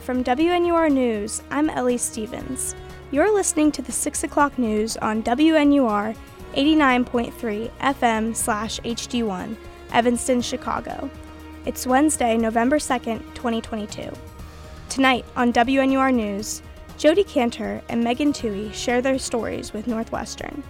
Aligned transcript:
Live 0.00 0.06
from 0.06 0.24
WNUR 0.24 0.90
News, 0.90 1.42
I'm 1.50 1.68
Ellie 1.68 1.98
Stevens. 1.98 2.74
You're 3.10 3.34
listening 3.34 3.70
to 3.72 3.82
the 3.82 3.92
6 3.92 4.24
o'clock 4.24 4.58
news 4.58 4.96
on 4.96 5.22
WNUR 5.22 6.16
89.3 6.54 7.70
FM 7.80 8.34
slash 8.34 8.80
HD1, 8.80 9.56
Evanston, 9.92 10.40
Chicago. 10.40 11.10
It's 11.66 11.86
Wednesday, 11.86 12.38
November 12.38 12.78
2nd, 12.78 13.18
2022. 13.34 14.10
Tonight 14.88 15.26
on 15.36 15.52
WNUR 15.52 16.14
News, 16.14 16.62
Jodi 16.96 17.22
Kantor 17.24 17.82
and 17.90 18.02
Megan 18.02 18.32
Twohey 18.32 18.72
share 18.72 19.02
their 19.02 19.18
stories 19.18 19.74
with 19.74 19.86
Northwestern. 19.86 20.62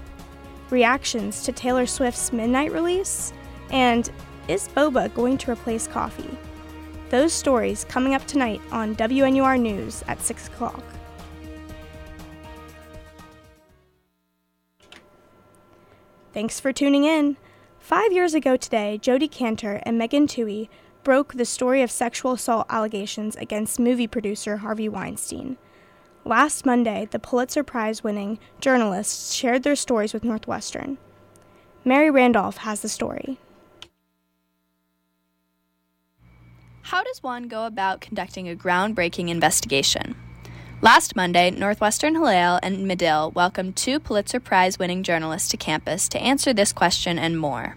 Reactions 0.71 1.45
to 1.45 1.53
Taylor 1.53 1.87
Swift's 1.87 2.33
Midnight 2.33 2.73
release, 2.73 3.33
and 3.71 4.11
is 4.49 4.67
boba 4.67 5.15
going 5.15 5.39
to 5.39 5.53
replace 5.53 5.87
coffee? 5.87 6.37
Those 7.11 7.33
stories 7.33 7.85
coming 7.89 8.15
up 8.15 8.25
tonight 8.29 8.61
on 8.71 8.95
WNUR 8.95 9.61
News 9.61 10.05
at 10.07 10.23
6 10.23 10.47
o'clock. 10.47 10.85
Thanks 16.33 16.61
for 16.61 16.73
tuning 16.73 17.03
in. 17.03 17.37
Five 17.81 18.13
years 18.13 18.33
ago 18.33 18.57
today, 18.57 18.97
Jodi 18.97 19.27
Kantor 19.27 19.83
and 19.83 19.99
Megan 19.99 20.29
Twohey 20.29 20.69
broke 21.03 21.35
the 21.35 21.45
story 21.45 21.83
of 21.83 21.91
sexual 21.91 22.33
assault 22.33 22.67
allegations 22.71 23.35
against 23.35 23.81
movie 23.81 24.07
producer 24.07 24.59
Harvey 24.59 24.89
Weinstein. 24.89 25.57
Last 26.25 26.65
Monday, 26.65 27.09
the 27.11 27.19
Pulitzer 27.19 27.65
Prize 27.65 28.05
winning 28.05 28.39
journalists 28.61 29.33
shared 29.35 29.65
their 29.65 29.75
stories 29.75 30.15
with 30.15 30.23
Northwestern. 30.23 30.99
Mary 31.85 32.09
Randolph 32.09 32.59
has 32.59 32.83
the 32.83 32.89
story. 32.89 33.41
How 36.91 37.05
does 37.05 37.23
one 37.23 37.47
go 37.47 37.67
about 37.67 38.01
conducting 38.01 38.49
a 38.49 38.57
groundbreaking 38.57 39.29
investigation? 39.29 40.17
Last 40.83 41.15
Monday, 41.15 41.49
Northwestern 41.53 42.15
Hillel 42.15 42.59
and 42.65 42.85
Medill 42.85 43.31
welcomed 43.31 43.77
two 43.77 44.01
Pulitzer 44.01 44.41
Prize 44.41 44.77
winning 44.77 45.05
journalists 45.05 45.49
to 45.51 45.57
campus 45.57 46.09
to 46.09 46.21
answer 46.21 46.53
this 46.53 46.73
question 46.73 47.17
and 47.17 47.39
more. 47.39 47.77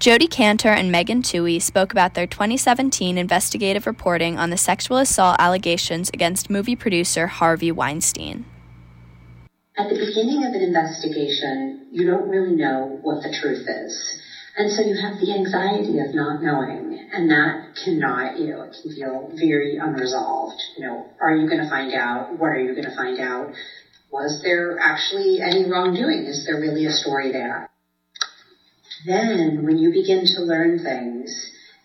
Jodi 0.00 0.26
Kantor 0.26 0.70
and 0.70 0.90
Megan 0.90 1.22
Twohey 1.22 1.62
spoke 1.62 1.92
about 1.92 2.14
their 2.14 2.26
2017 2.26 3.16
investigative 3.16 3.86
reporting 3.86 4.40
on 4.40 4.50
the 4.50 4.56
sexual 4.56 4.96
assault 4.96 5.36
allegations 5.38 6.10
against 6.12 6.50
movie 6.50 6.74
producer 6.74 7.28
Harvey 7.28 7.70
Weinstein. 7.70 8.44
At 9.78 9.88
the 9.88 10.04
beginning 10.04 10.42
of 10.44 10.52
an 10.52 10.62
investigation, 10.62 11.86
you 11.92 12.10
don't 12.10 12.28
really 12.28 12.56
know 12.56 12.98
what 13.02 13.22
the 13.22 13.32
truth 13.32 13.68
is. 13.68 14.18
And 14.56 14.68
so 14.68 14.82
you 14.82 15.00
have 15.00 15.20
the 15.20 15.32
anxiety 15.32 16.00
of 16.00 16.12
not 16.12 16.42
knowing, 16.42 17.08
and 17.12 17.30
that 17.30 17.61
cannot, 17.84 18.38
you 18.38 18.48
know, 18.48 18.62
it 18.62 18.76
can 18.80 18.94
feel 18.94 19.30
very 19.34 19.76
unresolved. 19.76 20.60
You 20.76 20.86
know, 20.86 21.06
are 21.20 21.34
you 21.34 21.48
going 21.48 21.62
to 21.62 21.68
find 21.68 21.94
out? 21.94 22.38
What 22.38 22.48
are 22.48 22.58
you 22.58 22.72
going 22.72 22.88
to 22.88 22.96
find 22.96 23.18
out? 23.20 23.52
Was 24.10 24.40
there 24.44 24.78
actually 24.78 25.40
any 25.40 25.70
wrongdoing? 25.70 26.26
Is 26.26 26.44
there 26.46 26.60
really 26.60 26.86
a 26.86 26.92
story 26.92 27.32
there? 27.32 27.70
Then, 29.06 29.64
when 29.64 29.78
you 29.78 29.90
begin 29.90 30.24
to 30.36 30.42
learn 30.42 30.78
things, 30.78 31.34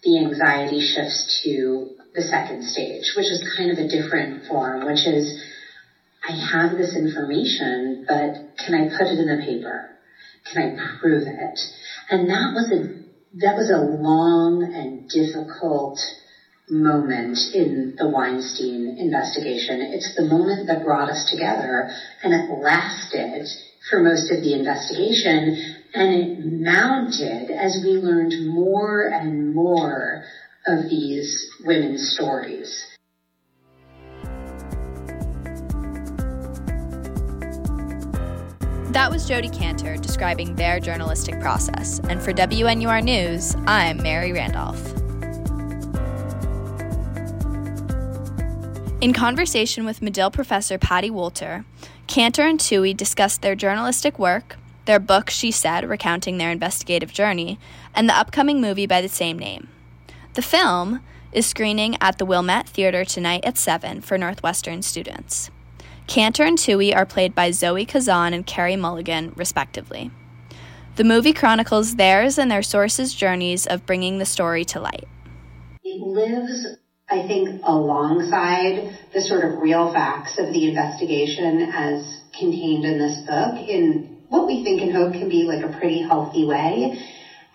the 0.04 0.20
anxiety 0.20 0.82
shifts 0.82 1.42
to 1.44 1.96
the 2.14 2.22
second 2.22 2.64
stage, 2.64 3.14
which 3.16 3.28
is 3.28 3.44
kind 3.58 3.72
of 3.72 3.78
a 3.78 3.88
different 3.88 4.46
form, 4.48 4.86
which 4.86 5.06
is, 5.08 5.42
I 6.28 6.34
have 6.34 6.78
this 6.78 6.96
information, 6.96 8.06
but 8.08 8.58
can 8.64 8.76
I 8.76 8.90
put 8.90 9.08
it 9.08 9.20
in 9.20 9.28
the 9.28 9.44
paper? 9.46 9.90
Can 10.52 10.62
I 10.64 11.00
prove 11.00 11.24
it? 11.28 11.60
And 12.10 12.30
that 12.30 12.54
was 12.54 12.72
a, 12.72 13.07
that 13.36 13.56
was 13.56 13.70
a 13.70 13.78
long 13.78 14.64
and 14.64 15.10
difficult 15.10 16.00
moment 16.70 17.38
in 17.54 17.96
the 17.98 18.10
Weinstein 18.10 18.98
investigation. 18.98 19.82
It's 19.82 20.16
the 20.16 20.26
moment 20.26 20.68
that 20.68 20.84
brought 20.84 21.10
us 21.10 21.30
together 21.30 21.90
and 22.24 22.34
it 22.34 22.50
lasted 22.62 23.48
for 23.90 24.02
most 24.02 24.32
of 24.32 24.42
the 24.42 24.54
investigation 24.54 25.58
and 25.94 26.14
it 26.14 26.46
mounted 26.46 27.52
as 27.52 27.82
we 27.84 27.92
learned 27.92 28.48
more 28.48 29.04
and 29.04 29.54
more 29.56 30.24
of 30.66 30.90
these 30.90 31.50
women's 31.64 32.14
stories. 32.14 32.97
That 38.92 39.12
was 39.12 39.28
Jodi 39.28 39.50
Kantor 39.50 40.02
describing 40.02 40.56
their 40.56 40.80
journalistic 40.80 41.42
process. 41.42 42.00
And 42.08 42.22
for 42.22 42.32
WNUR 42.32 43.04
News, 43.04 43.54
I'm 43.68 44.02
Mary 44.02 44.32
Randolph. 44.32 44.82
In 49.02 49.12
conversation 49.14 49.84
with 49.84 50.02
Medill 50.02 50.32
professor 50.32 50.78
Patty 50.78 51.10
Walter, 51.10 51.66
Kantor 52.08 52.50
and 52.50 52.60
Twohey 52.60 52.96
discussed 52.96 53.42
their 53.42 53.56
journalistic 53.56 54.18
work, 54.18 54.56
their 54.86 55.00
book, 55.00 55.30
She 55.30 55.52
Said, 55.52 55.88
recounting 55.88 56.38
their 56.38 56.50
investigative 56.52 57.12
journey, 57.12 57.60
and 57.94 58.08
the 58.08 58.18
upcoming 58.18 58.62
movie 58.62 58.88
by 58.88 59.02
the 59.02 59.10
same 59.10 59.38
name. 59.38 59.68
The 60.36 60.42
film 60.42 61.02
is 61.34 61.46
screening 61.46 61.98
at 62.00 62.20
the 62.20 62.26
Wilmette 62.26 62.70
Theater 62.70 63.04
tonight 63.04 63.44
at 63.44 63.58
7 63.58 64.00
for 64.00 64.18
Northwestern 64.18 64.82
students. 64.82 65.52
Kantor 66.08 66.46
and 66.46 66.58
Twohey 66.58 66.96
are 66.96 67.06
played 67.06 67.36
by 67.36 67.52
Zoe 67.52 67.86
Kazan 67.86 68.34
and 68.34 68.46
Carey 68.46 68.78
Mulligan, 68.78 69.34
respectively. 69.36 70.10
The 70.96 71.04
movie 71.04 71.34
chronicles 71.34 71.98
theirs 71.98 72.38
and 72.38 72.50
their 72.50 72.64
sources' 72.64 73.14
journeys 73.14 73.68
of 73.68 73.86
bringing 73.86 74.18
the 74.18 74.26
story 74.26 74.64
to 74.66 74.80
light. 74.80 75.06
It 75.84 76.02
lives, 76.02 76.66
I 77.10 77.28
think, 77.28 77.62
alongside 77.64 78.98
the 79.14 79.22
sort 79.22 79.46
of 79.46 79.60
real 79.60 79.92
facts 79.94 80.40
of 80.40 80.54
the 80.54 80.70
investigation 80.70 81.72
as 81.74 82.22
contained 82.40 82.86
in 82.86 82.98
this 82.98 83.20
book 83.28 83.60
in 83.68 84.18
what 84.30 84.48
we 84.48 84.64
think 84.64 84.82
and 84.82 84.94
hope 84.94 85.14
can 85.14 85.30
be 85.30 85.44
like 85.44 85.64
a 85.64 85.78
pretty 85.78 86.02
healthy 86.02 86.46
way. 86.46 86.98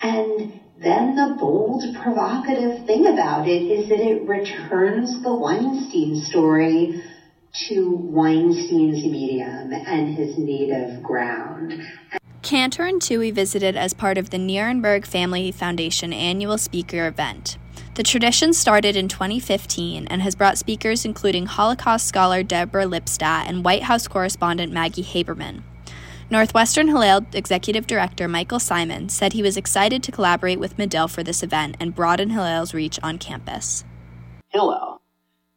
And 0.03 0.61
then 0.79 1.17
the 1.17 1.37
bold, 1.39 1.85
provocative 2.03 2.87
thing 2.87 3.07
about 3.07 3.49
it 3.49 3.63
is 3.63 3.89
that 3.89 4.01
it 4.01 4.29
returns 4.29 5.23
the 5.23 5.35
Weinstein 5.35 6.17
story 6.17 7.03
to 7.55 7.97
Weinstein's 7.97 9.05
medium 9.05 9.73
and 9.73 10.17
his 10.17 10.39
native 10.39 11.03
ground. 11.03 11.87
Kantor 12.43 12.87
and 12.87 13.01
Twohey 13.01 13.33
visited 13.33 13.77
as 13.77 13.93
part 13.93 14.19
of 14.19 14.31
the 14.31 14.39
Nierenberg 14.39 15.07
Family 15.07 15.53
Foundation 15.53 16.13
annual 16.13 16.59
speaker 16.59 17.07
event. 17.07 17.59
The 17.95 18.03
tradition 18.03 18.55
started 18.55 18.97
in 18.97 19.07
2015 19.09 20.07
and 20.07 20.23
has 20.23 20.35
brought 20.35 20.57
speakers 20.57 21.05
including 21.05 21.47
Holocaust 21.47 22.07
scholar 22.07 22.43
Deborah 22.43 22.87
Lipstadt 22.87 23.47
and 23.47 23.65
White 23.65 23.83
House 23.83 24.09
correspondent 24.09 24.73
Maggie 24.73 25.05
Haberman. 25.05 25.63
Northwestern 26.31 26.89
Hillel 26.89 27.27
Executive 27.35 27.87
Director 27.87 28.27
Michael 28.27 28.61
Simon 28.61 29.11
said 29.11 29.35
he 29.35 29.43
was 29.43 29.59
excited 29.59 30.03
to 30.03 30.13
collaborate 30.13 30.59
with 30.59 30.79
Medill 30.79 31.07
for 31.07 31.23
this 31.23 31.43
event 31.43 31.77
and 31.79 31.95
broaden 31.95 32.31
Hillel's 32.31 32.73
reach 32.73 32.99
on 33.03 33.19
campus. 33.19 33.85
Hillel 34.49 35.02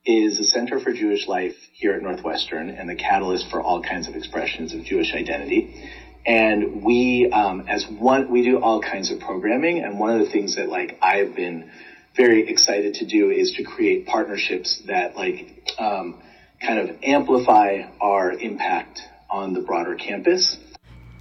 is 0.05 0.39
a 0.39 0.43
center 0.43 0.79
for 0.79 0.93
Jewish 0.93 1.27
life 1.27 1.55
here 1.73 1.93
at 1.93 2.01
Northwestern 2.01 2.69
and 2.69 2.89
the 2.89 2.95
catalyst 2.95 3.49
for 3.49 3.61
all 3.61 3.81
kinds 3.81 4.07
of 4.07 4.15
expressions 4.15 4.73
of 4.73 4.83
Jewish 4.83 5.13
identity. 5.13 5.89
And 6.25 6.83
we, 6.83 7.29
um, 7.31 7.65
as 7.67 7.87
one, 7.87 8.29
we 8.29 8.43
do 8.43 8.59
all 8.59 8.81
kinds 8.81 9.11
of 9.11 9.19
programming. 9.19 9.83
And 9.83 9.99
one 9.99 10.11
of 10.11 10.19
the 10.19 10.31
things 10.31 10.55
that 10.55 10.69
like 10.69 10.97
I've 11.01 11.35
been 11.35 11.69
very 12.15 12.47
excited 12.47 12.95
to 12.95 13.05
do 13.05 13.29
is 13.29 13.53
to 13.53 13.63
create 13.63 14.05
partnerships 14.05 14.81
that 14.87 15.15
like 15.15 15.73
um, 15.77 16.21
kind 16.61 16.79
of 16.79 16.97
amplify 17.03 17.83
our 17.99 18.31
impact 18.31 19.01
on 19.29 19.53
the 19.53 19.61
broader 19.61 19.95
campus. 19.95 20.57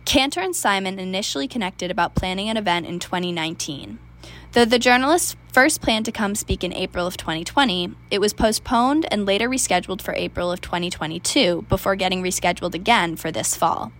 Kantor 0.04 0.42
and 0.42 0.56
Simon 0.56 0.98
initially 0.98 1.48
connected 1.48 1.90
about 1.90 2.14
planning 2.14 2.48
an 2.48 2.56
event 2.56 2.86
in 2.86 2.98
2019. 2.98 3.98
Though 4.54 4.64
the 4.64 4.78
journalists 4.78 5.34
first 5.52 5.82
planned 5.82 6.04
to 6.04 6.12
come 6.12 6.36
speak 6.36 6.62
in 6.62 6.72
April 6.72 7.08
of 7.08 7.16
2020, 7.16 7.92
it 8.12 8.20
was 8.20 8.32
postponed 8.32 9.04
and 9.10 9.26
later 9.26 9.48
rescheduled 9.48 10.00
for 10.00 10.14
April 10.14 10.52
of 10.52 10.60
2022 10.60 11.66
before 11.68 11.96
getting 11.96 12.22
rescheduled 12.22 12.72
again 12.72 13.16
for 13.16 13.32
this 13.32 13.56
fall. 13.56 13.90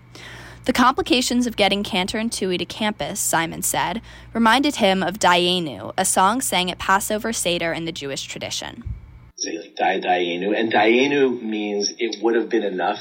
The 0.66 0.72
complications 0.72 1.48
of 1.48 1.56
getting 1.56 1.82
Kantor 1.82 2.20
and 2.20 2.30
Twohey 2.30 2.60
to 2.60 2.64
campus, 2.64 3.18
Simon 3.18 3.62
said, 3.62 4.00
reminded 4.32 4.76
him 4.76 5.02
of 5.02 5.18
Dayenu, 5.18 5.92
a 5.98 6.04
song 6.04 6.40
sang 6.40 6.70
at 6.70 6.78
Passover 6.78 7.32
Seder 7.32 7.72
in 7.72 7.84
the 7.84 7.90
Jewish 7.90 8.22
tradition. 8.22 8.84
Say 9.36 9.58
like 9.58 10.02
Dayenu, 10.04 10.56
and 10.56 10.72
Dayenu 10.72 11.42
means 11.42 11.92
it 11.98 12.22
would 12.22 12.36
have 12.36 12.48
been 12.48 12.62
enough 12.62 13.00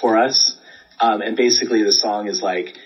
for 0.00 0.18
us. 0.18 0.58
Um, 0.98 1.22
and 1.22 1.36
basically, 1.36 1.84
the 1.84 1.92
song 1.92 2.26
is 2.26 2.42
like, 2.42 2.76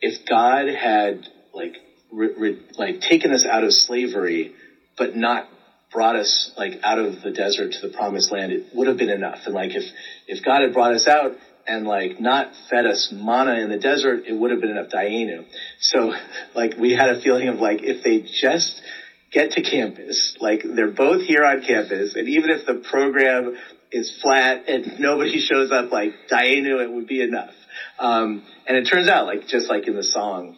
if 0.00 0.26
God 0.26 0.66
had 0.66 1.28
like 1.54 1.76
re, 2.10 2.58
like 2.76 3.00
taken 3.00 3.32
us 3.32 3.44
out 3.44 3.64
of 3.64 3.72
slavery, 3.72 4.52
but 4.96 5.14
not 5.14 5.48
brought 5.92 6.16
us 6.16 6.52
like 6.56 6.80
out 6.82 6.98
of 6.98 7.22
the 7.22 7.30
desert 7.30 7.72
to 7.72 7.88
the 7.88 7.94
promised 7.94 8.30
land, 8.30 8.52
it 8.52 8.66
would 8.74 8.86
have 8.88 8.96
been 8.96 9.10
enough. 9.10 9.40
And 9.46 9.54
like 9.54 9.74
if 9.74 9.84
if 10.26 10.44
God 10.44 10.62
had 10.62 10.72
brought 10.72 10.92
us 10.92 11.06
out 11.06 11.32
and 11.66 11.86
like 11.86 12.20
not 12.20 12.52
fed 12.68 12.86
us 12.86 13.12
manna 13.12 13.54
in 13.60 13.68
the 13.68 13.78
desert, 13.78 14.24
it 14.26 14.32
would 14.32 14.50
have 14.50 14.60
been 14.60 14.70
enough 14.70 14.90
Dayenu. 14.90 15.44
So 15.80 16.12
like 16.54 16.76
we 16.78 16.92
had 16.92 17.10
a 17.10 17.20
feeling 17.20 17.48
of 17.48 17.58
like 17.58 17.82
if 17.82 18.02
they 18.02 18.20
just 18.20 18.82
get 19.30 19.52
to 19.52 19.62
campus. 19.62 20.36
Like 20.40 20.62
they're 20.64 20.90
both 20.90 21.22
here 21.22 21.44
on 21.44 21.62
campus, 21.62 22.14
and 22.16 22.28
even 22.28 22.50
if 22.50 22.66
the 22.66 22.74
program 22.74 23.56
is 23.90 24.18
flat 24.22 24.68
and 24.68 24.98
nobody 24.98 25.40
shows 25.40 25.70
up, 25.70 25.90
like 25.90 26.12
Dayenu, 26.30 26.82
it 26.82 26.90
would 26.90 27.06
be 27.06 27.22
enough. 27.22 27.54
Um, 27.98 28.44
and 28.66 28.76
it 28.76 28.84
turns 28.84 29.08
out, 29.08 29.26
like 29.26 29.46
just 29.48 29.68
like 29.68 29.86
in 29.86 29.94
the 29.94 30.04
song, 30.04 30.56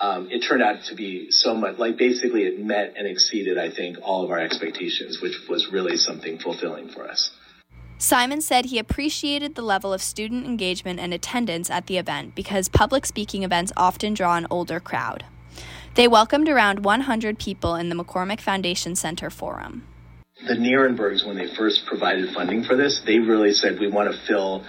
um, 0.00 0.28
it 0.30 0.40
turned 0.40 0.62
out 0.62 0.84
to 0.84 0.94
be 0.94 1.30
so 1.30 1.54
much 1.54 1.78
like 1.78 1.96
basically 1.96 2.44
it 2.44 2.60
met 2.60 2.94
and 2.96 3.06
exceeded, 3.06 3.58
I 3.58 3.70
think, 3.70 3.98
all 4.02 4.24
of 4.24 4.30
our 4.30 4.38
expectations, 4.38 5.20
which 5.20 5.48
was 5.48 5.72
really 5.72 5.96
something 5.96 6.38
fulfilling 6.38 6.88
for 6.88 7.08
us. 7.08 7.30
Simon 8.00 8.40
said 8.40 8.66
he 8.66 8.78
appreciated 8.78 9.56
the 9.56 9.62
level 9.62 9.92
of 9.92 10.00
student 10.00 10.46
engagement 10.46 11.00
and 11.00 11.12
attendance 11.12 11.68
at 11.68 11.88
the 11.88 11.98
event 11.98 12.36
because 12.36 12.68
public 12.68 13.04
speaking 13.04 13.42
events 13.42 13.72
often 13.76 14.14
draw 14.14 14.36
an 14.36 14.46
older 14.50 14.78
crowd. 14.78 15.24
They 15.94 16.06
welcomed 16.06 16.48
around 16.48 16.84
100 16.84 17.40
people 17.40 17.74
in 17.74 17.88
the 17.88 17.96
McCormick 17.96 18.40
Foundation 18.40 18.94
Center 18.94 19.30
Forum. 19.30 19.84
The 20.46 20.54
Nierenbergs, 20.54 21.26
when 21.26 21.36
they 21.36 21.52
first 21.56 21.86
provided 21.86 22.32
funding 22.32 22.62
for 22.62 22.76
this, 22.76 23.00
they 23.04 23.18
really 23.18 23.52
said 23.52 23.80
we 23.80 23.88
want 23.88 24.12
to 24.12 24.16
fill 24.28 24.62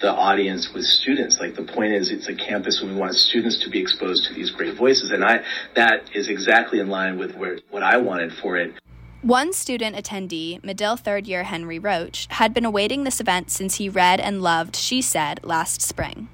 the 0.00 0.10
audience 0.10 0.72
with 0.74 0.84
students. 0.84 1.38
Like 1.38 1.54
the 1.54 1.62
point 1.62 1.92
is, 1.92 2.10
it's 2.10 2.28
a 2.28 2.34
campus 2.34 2.80
and 2.80 2.92
we 2.92 2.96
want 2.96 3.14
students 3.14 3.62
to 3.62 3.70
be 3.70 3.80
exposed 3.80 4.26
to 4.26 4.34
these 4.34 4.50
great 4.50 4.76
voices. 4.76 5.10
And 5.10 5.24
I, 5.24 5.42
that 5.76 6.10
is 6.14 6.28
exactly 6.28 6.80
in 6.80 6.88
line 6.88 7.18
with 7.18 7.36
where, 7.36 7.58
what 7.70 7.82
I 7.82 7.96
wanted 7.96 8.32
for 8.32 8.56
it. 8.56 8.74
One 9.22 9.52
student 9.54 9.96
attendee, 9.96 10.62
Medill 10.62 10.96
third 10.96 11.26
year 11.26 11.44
Henry 11.44 11.78
Roach, 11.78 12.26
had 12.30 12.52
been 12.52 12.64
awaiting 12.64 13.04
this 13.04 13.20
event 13.20 13.50
since 13.50 13.76
he 13.76 13.88
read 13.88 14.20
and 14.20 14.42
loved 14.42 14.76
She 14.76 15.00
Said 15.00 15.40
last 15.42 15.80
spring. 15.80 16.28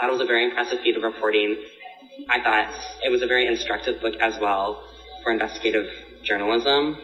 That 0.00 0.10
was 0.10 0.20
a 0.20 0.24
very 0.24 0.44
impressive 0.44 0.78
feat 0.80 0.96
of 0.96 1.02
reporting. 1.02 1.56
I 2.30 2.40
thought 2.40 2.72
it 3.04 3.10
was 3.10 3.20
a 3.20 3.26
very 3.26 3.46
instructive 3.46 4.00
book 4.00 4.14
as 4.20 4.38
well 4.40 4.82
for 5.22 5.32
investigative 5.32 5.90
journalism 6.22 6.96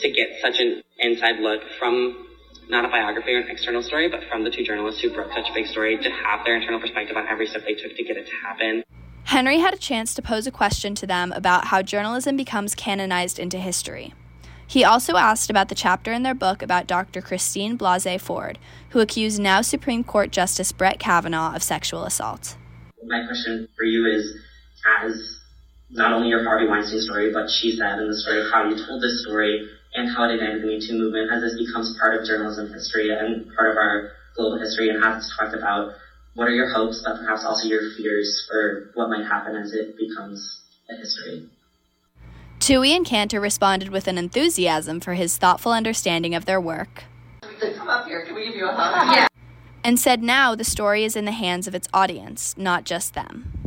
to 0.00 0.10
get 0.10 0.30
such 0.40 0.58
an 0.58 0.82
inside 0.98 1.38
look 1.40 1.62
from 1.78 2.26
not 2.72 2.86
a 2.86 2.88
biography 2.88 3.34
or 3.34 3.40
an 3.40 3.50
external 3.50 3.82
story, 3.82 4.08
but 4.08 4.20
from 4.30 4.42
the 4.44 4.50
two 4.50 4.64
journalists 4.64 5.02
who 5.02 5.12
broke 5.12 5.30
such 5.32 5.48
a 5.48 5.52
big 5.54 5.66
story 5.66 5.98
to 5.98 6.10
have 6.10 6.44
their 6.44 6.56
internal 6.56 6.80
perspective 6.80 7.16
on 7.16 7.28
every 7.28 7.46
step 7.46 7.62
they 7.66 7.74
took 7.74 7.94
to 7.94 8.02
get 8.02 8.16
it 8.16 8.26
to 8.26 8.32
happen. 8.42 8.82
Henry 9.24 9.58
had 9.58 9.74
a 9.74 9.78
chance 9.78 10.14
to 10.14 10.22
pose 10.22 10.46
a 10.46 10.50
question 10.50 10.94
to 10.94 11.06
them 11.06 11.32
about 11.32 11.66
how 11.66 11.82
journalism 11.82 12.34
becomes 12.34 12.74
canonized 12.74 13.38
into 13.38 13.58
history. 13.58 14.14
He 14.66 14.84
also 14.84 15.16
asked 15.16 15.50
about 15.50 15.68
the 15.68 15.74
chapter 15.74 16.14
in 16.14 16.22
their 16.22 16.34
book 16.34 16.62
about 16.62 16.86
Dr. 16.86 17.20
Christine 17.20 17.76
Blasey 17.76 18.18
Ford, 18.18 18.58
who 18.90 19.00
accused 19.00 19.38
now 19.38 19.60
Supreme 19.60 20.02
Court 20.02 20.30
Justice 20.30 20.72
Brett 20.72 20.98
Kavanaugh 20.98 21.54
of 21.54 21.62
sexual 21.62 22.04
assault. 22.04 22.56
My 23.04 23.22
question 23.26 23.68
for 23.76 23.84
you 23.84 24.06
is 24.06 24.34
as 25.02 25.40
not 25.90 26.14
only 26.14 26.28
your 26.28 26.42
Harvey 26.42 26.66
Weinstein 26.66 27.00
story, 27.00 27.30
but 27.34 27.50
she 27.50 27.76
said 27.76 27.98
in 27.98 28.08
the 28.08 28.16
story 28.16 28.40
of 28.40 28.50
how 28.50 28.66
you 28.66 28.76
told 28.86 29.02
this 29.02 29.22
story 29.24 29.68
and 29.94 30.08
how 30.08 30.24
it 30.24 30.34
ignited 30.34 30.62
the 30.62 30.66
Me 30.66 30.80
Too 30.80 30.94
movement 30.98 31.30
as 31.30 31.42
this 31.42 31.58
becomes 31.58 31.96
part 31.98 32.18
of 32.18 32.26
journalism 32.26 32.72
history 32.72 33.10
and 33.10 33.46
part 33.54 33.70
of 33.70 33.76
our 33.76 34.12
global 34.36 34.58
history 34.58 34.88
and 34.88 35.02
has 35.02 35.30
talked 35.38 35.54
about 35.54 35.94
what 36.34 36.48
are 36.48 36.54
your 36.54 36.72
hopes, 36.72 37.02
but 37.04 37.18
perhaps 37.18 37.44
also 37.44 37.68
your 37.68 37.90
fears 37.96 38.46
for 38.50 38.90
what 38.94 39.10
might 39.10 39.26
happen 39.26 39.54
as 39.54 39.72
it 39.72 39.96
becomes 39.98 40.62
a 40.90 40.96
history. 40.96 41.48
Twohey 42.58 42.96
and 42.96 43.04
Kantor 43.04 43.40
responded 43.40 43.90
with 43.90 44.06
an 44.06 44.16
enthusiasm 44.16 45.00
for 45.00 45.14
his 45.14 45.36
thoughtful 45.36 45.72
understanding 45.72 46.34
of 46.34 46.44
their 46.44 46.60
work. 46.60 47.04
Come 47.42 47.88
up 47.88 48.06
here. 48.06 48.24
Can 48.24 48.34
we 48.34 48.46
give 48.46 48.54
you 48.54 48.68
a 48.68 48.72
hug? 48.72 49.16
Yeah. 49.16 49.26
And 49.84 49.98
said 49.98 50.22
now 50.22 50.54
the 50.54 50.64
story 50.64 51.04
is 51.04 51.16
in 51.16 51.24
the 51.24 51.32
hands 51.32 51.66
of 51.66 51.74
its 51.74 51.88
audience, 51.92 52.56
not 52.56 52.84
just 52.84 53.14
them. 53.14 53.61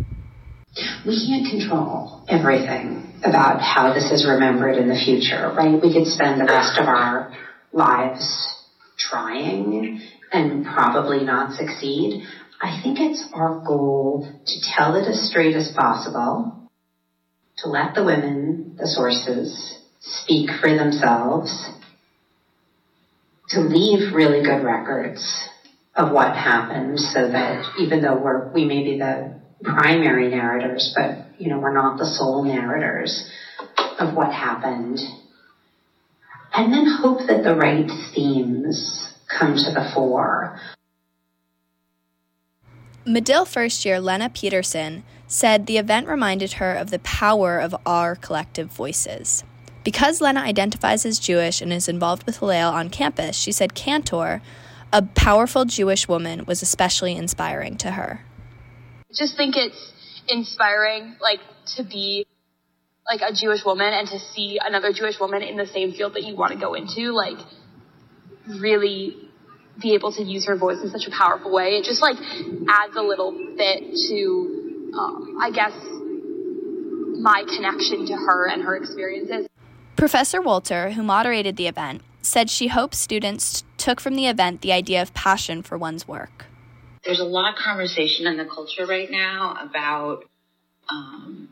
We 1.06 1.26
can't 1.26 1.48
control 1.48 2.26
everything 2.28 3.20
about 3.24 3.62
how 3.62 3.94
this 3.94 4.12
is 4.12 4.28
remembered 4.28 4.76
in 4.76 4.90
the 4.90 4.96
future, 4.96 5.54
right? 5.56 5.82
We 5.82 5.94
could 5.94 6.06
spend 6.06 6.40
the 6.40 6.46
rest 6.46 6.78
of 6.78 6.88
our 6.88 7.34
lives 7.72 8.56
trying 8.98 10.02
and 10.32 10.66
probably 10.66 11.24
not 11.24 11.54
succeed. 11.54 12.24
I 12.62 12.82
think 12.82 13.00
it's 13.00 13.26
our 13.34 13.64
goal 13.66 14.28
to 14.46 14.62
tell 14.76 14.96
it 14.96 15.08
as 15.08 15.30
straight 15.30 15.56
as 15.56 15.72
possible, 15.76 16.70
to 17.58 17.68
let 17.70 17.96
the 17.96 18.04
women, 18.04 18.76
the 18.78 18.88
sources, 18.88 19.80
speak 20.02 20.50
for 20.60 20.76
themselves, 20.76 21.70
to 23.50 23.62
leave 23.62 24.14
really 24.14 24.44
good 24.44 24.64
records 24.64 25.48
of 25.96 26.12
what 26.12 26.36
happened 26.36 27.00
so 27.00 27.30
that 27.30 27.64
even 27.80 28.02
though 28.02 28.18
we're, 28.18 28.52
we 28.52 28.66
may 28.66 28.84
be 28.84 28.98
the 28.98 29.35
primary 29.66 30.30
narrators, 30.30 30.94
but 30.96 31.26
you 31.38 31.50
know, 31.50 31.60
we're 31.60 31.74
not 31.74 31.98
the 31.98 32.06
sole 32.06 32.44
narrators 32.44 33.30
of 34.00 34.14
what 34.14 34.32
happened. 34.32 35.00
And 36.54 36.72
then 36.72 36.86
hope 36.86 37.28
that 37.28 37.44
the 37.44 37.56
right 37.56 37.90
themes 38.14 39.14
come 39.28 39.56
to 39.56 39.72
the 39.72 39.92
fore. 39.94 40.60
Medill 43.06 43.46
first 43.46 43.86
year 43.86 44.00
Lena 44.00 44.30
Peterson 44.30 45.04
said 45.28 45.66
the 45.66 45.78
event 45.78 46.08
reminded 46.08 46.54
her 46.54 46.74
of 46.74 46.92
the 46.92 47.00
power 47.00 47.60
of 47.60 47.76
our 47.86 48.16
collective 48.16 48.70
voices. 48.72 49.44
Because 49.84 50.22
Lena 50.22 50.40
identifies 50.40 51.06
as 51.06 51.20
Jewish 51.20 51.62
and 51.62 51.72
is 51.72 51.88
involved 51.88 52.24
with 52.26 52.40
Hillel 52.40 52.72
on 52.72 52.90
campus, 52.90 53.36
she 53.36 53.52
said 53.52 53.76
Kantor, 53.76 54.42
a 54.92 55.04
powerful 55.04 55.66
Jewish 55.66 56.08
woman, 56.08 56.46
was 56.46 56.64
especially 56.64 57.16
inspiring 57.16 57.78
to 57.78 57.92
her. 57.92 58.26
Just 59.16 59.38
think 59.38 59.56
it's 59.56 59.94
inspiring, 60.28 61.16
like, 61.22 61.40
to 61.78 61.84
be 61.84 62.26
like 63.08 63.22
a 63.22 63.34
Jewish 63.34 63.64
woman 63.64 63.94
and 63.94 64.08
to 64.08 64.20
see 64.20 64.60
another 64.64 64.92
Jewish 64.92 65.20
woman 65.20 65.42
in 65.42 65.58
the 65.58 65.68
same 65.68 65.94
field 65.94 66.16
that 66.16 66.24
you 66.24 66.36
want 66.36 66.54
to 66.54 66.60
go 66.60 66.74
into, 66.74 67.12
like, 67.14 67.38
really 68.48 69.16
be 69.82 69.94
able 69.94 70.12
to 70.14 70.24
use 70.24 70.46
her 70.48 70.56
voice 70.58 70.78
in 70.82 70.90
such 70.90 71.06
a 71.08 71.12
powerful 71.12 71.54
way. 71.54 71.78
It 71.78 71.84
just 71.84 72.02
like 72.02 72.18
adds 72.70 72.96
a 72.96 73.02
little 73.02 73.32
bit 73.58 73.84
to, 74.10 74.92
um, 74.98 75.38
I 75.42 75.52
guess, 75.52 75.74
my 77.22 77.44
connection 77.56 78.06
to 78.08 78.14
her 78.14 78.48
and 78.48 78.64
her 78.64 78.76
experiences. 78.76 79.48
Professor 79.96 80.42
Walter, 80.42 80.92
who 80.92 81.04
moderated 81.04 81.58
the 81.58 81.68
event, 81.68 82.02
said 82.22 82.50
she 82.50 82.68
hopes 82.68 82.98
students 82.98 83.64
took 83.78 84.00
from 84.00 84.16
the 84.16 84.28
event 84.28 84.62
the 84.62 84.72
idea 84.72 85.02
of 85.02 85.14
passion 85.14 85.62
for 85.62 85.78
one's 85.78 86.08
work. 86.08 86.46
There's 87.06 87.20
a 87.20 87.26
lot 87.26 87.54
of 87.54 87.60
conversation 87.60 88.26
in 88.28 88.38
the 88.38 88.46
culture 88.46 88.86
right 88.86 89.10
now 89.10 89.58
about 89.62 90.24
um, 90.90 91.50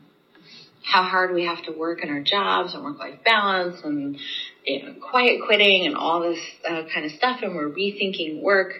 how 0.84 1.02
hard 1.02 1.34
we 1.34 1.46
have 1.46 1.62
to 1.64 1.72
work 1.72 2.02
in 2.02 2.10
our 2.10 2.22
jobs 2.22 2.74
and 2.74 2.84
work 2.84 2.98
life 2.98 3.20
balance 3.24 3.80
and 3.84 4.18
you 4.64 4.82
know, 4.82 4.94
quiet 5.10 5.40
quitting 5.46 5.86
and 5.86 5.96
all 5.96 6.20
this 6.20 6.38
uh, 6.68 6.82
kind 6.92 7.06
of 7.06 7.12
stuff. 7.12 7.40
And 7.42 7.54
we're 7.54 7.70
rethinking 7.70 8.42
work 8.42 8.72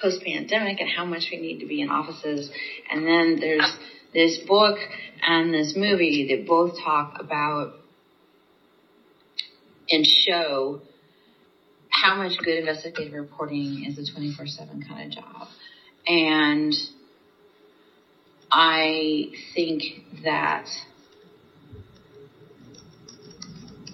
post 0.00 0.22
pandemic 0.24 0.80
and 0.80 0.88
how 0.88 1.04
much 1.04 1.28
we 1.30 1.38
need 1.38 1.60
to 1.60 1.66
be 1.66 1.80
in 1.80 1.88
offices. 1.88 2.50
And 2.90 3.06
then 3.06 3.38
there's 3.40 3.70
this 4.12 4.38
book 4.46 4.78
and 5.22 5.54
this 5.54 5.74
movie 5.76 6.34
that 6.34 6.46
both 6.46 6.78
talk 6.82 7.16
about 7.20 7.74
and 9.90 10.06
show 10.06 10.80
how 11.90 12.16
much 12.16 12.38
good 12.38 12.58
investigative 12.58 13.12
reporting 13.12 13.84
is 13.86 13.98
a 13.98 14.12
24 14.12 14.46
7 14.46 14.84
kind 14.88 15.06
of 15.06 15.22
job. 15.22 15.48
And 16.06 16.74
I 18.50 19.30
think 19.54 20.04
that 20.24 20.68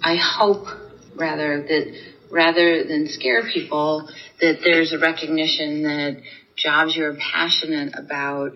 I 0.01 0.15
hope 0.15 0.67
rather 1.15 1.61
that 1.61 2.01
rather 2.31 2.83
than 2.83 3.07
scare 3.07 3.43
people 3.43 4.09
that 4.41 4.59
there's 4.63 4.93
a 4.93 4.99
recognition 4.99 5.83
that 5.83 6.21
jobs 6.55 6.95
you're 6.95 7.15
passionate 7.15 7.93
about 7.97 8.53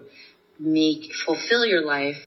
make 0.60 1.14
fulfill 1.26 1.66
your 1.66 1.86
life. 1.86 2.26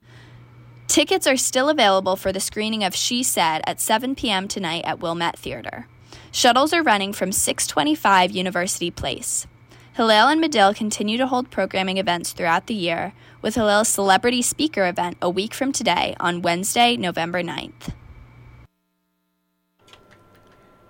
Tickets 0.89 1.27
are 1.27 1.37
still 1.37 1.69
available 1.69 2.17
for 2.17 2.33
the 2.33 2.41
screening 2.41 2.83
of 2.83 2.95
She 2.95 3.23
Said 3.23 3.63
at 3.67 3.81
7 3.81 4.15
p.m. 4.15 4.49
tonight 4.49 4.85
at 4.85 5.01
Wilmette 5.01 5.39
Theater. 5.39 5.89
Shuttles 6.33 6.73
are 6.73 6.83
running 6.83 7.13
from 7.13 7.33
625 7.33 8.31
University 8.31 8.91
Place. 8.91 9.47
Hillel 9.97 10.29
and 10.29 10.43
Medill 10.43 10.75
continue 10.75 11.17
to 11.17 11.27
hold 11.27 11.51
programming 11.51 11.97
events 11.97 12.33
throughout 12.33 12.67
the 12.67 12.75
year, 12.75 13.15
with 13.41 13.55
Hillel's 13.55 13.89
celebrity 13.89 14.43
speaker 14.43 14.87
event 14.87 15.17
a 15.23 15.31
week 15.31 15.55
from 15.55 15.73
today 15.73 16.15
on 16.21 16.43
Wednesday, 16.43 16.99
November 16.99 17.43
9th. 17.43 17.95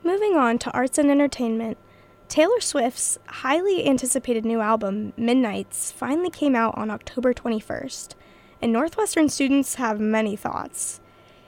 Moving 0.03 0.35
on 0.35 0.59
to 0.59 0.73
arts 0.73 0.99
and 0.99 1.09
entertainment, 1.09 1.79
Taylor 2.27 2.61
Swift's 2.61 3.17
highly 3.27 3.87
anticipated 3.87 4.45
new 4.45 4.61
album, 4.61 5.13
Midnights, 5.17 5.93
finally 5.93 6.29
came 6.31 6.57
out 6.57 6.77
on 6.77 6.91
October 6.91 7.33
21st, 7.33 8.17
and 8.61 8.73
Northwestern 8.73 9.29
students 9.29 9.77
have 9.77 10.01
many 10.01 10.35
thoughts. 10.35 11.01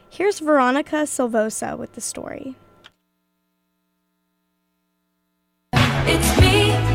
Here's 0.08 0.38
Veronica 0.38 1.08
Silvosa 1.08 1.76
with 1.76 1.94
the 1.94 2.00
story. 2.00 2.54
It's 5.72 6.40
me. 6.40 6.87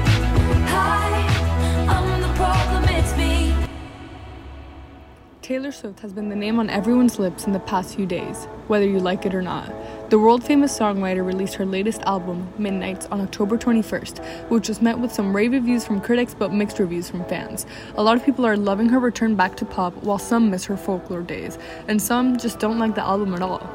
Taylor 5.54 5.72
Swift 5.72 6.00
has 6.00 6.12
been 6.12 6.30
the 6.30 6.36
name 6.36 6.60
on 6.60 6.68
everyone's 6.72 7.20
lips 7.20 7.46
in 7.46 7.54
the 7.54 7.60
past 7.60 7.94
few 7.94 8.08
days, 8.08 8.46
whether 8.66 8.88
you 8.88 8.98
like 8.98 9.24
it 9.24 9.36
or 9.36 9.42
not. 9.44 9.72
The 10.10 10.18
world 10.18 10.44
famous 10.44 10.76
songwriter 10.76 11.24
released 11.24 11.54
her 11.54 11.64
latest 11.64 12.02
album, 12.08 12.52
Midnights, 12.58 13.06
on 13.12 13.22
October 13.22 13.56
21st, 13.56 14.50
which 14.50 14.68
was 14.68 14.82
met 14.82 14.98
with 14.98 15.12
some 15.12 15.36
rave 15.36 15.52
reviews 15.52 15.86
from 15.86 16.02
critics 16.02 16.34
but 16.34 16.52
mixed 16.52 16.80
reviews 16.80 17.08
from 17.08 17.24
fans. 17.26 17.68
A 17.98 18.02
lot 18.02 18.18
of 18.18 18.26
people 18.26 18.48
are 18.48 18.58
loving 18.58 18.90
her 18.90 18.98
return 18.98 19.36
back 19.36 19.56
to 19.58 19.64
pop, 19.64 19.94
while 19.98 20.18
some 20.18 20.50
miss 20.50 20.66
her 20.66 20.76
folklore 20.76 21.22
days, 21.22 21.60
and 21.88 22.02
some 22.02 22.36
just 22.40 22.58
don't 22.58 22.80
like 22.80 22.96
the 22.96 23.06
album 23.06 23.36
at 23.36 23.44
all. 23.44 23.70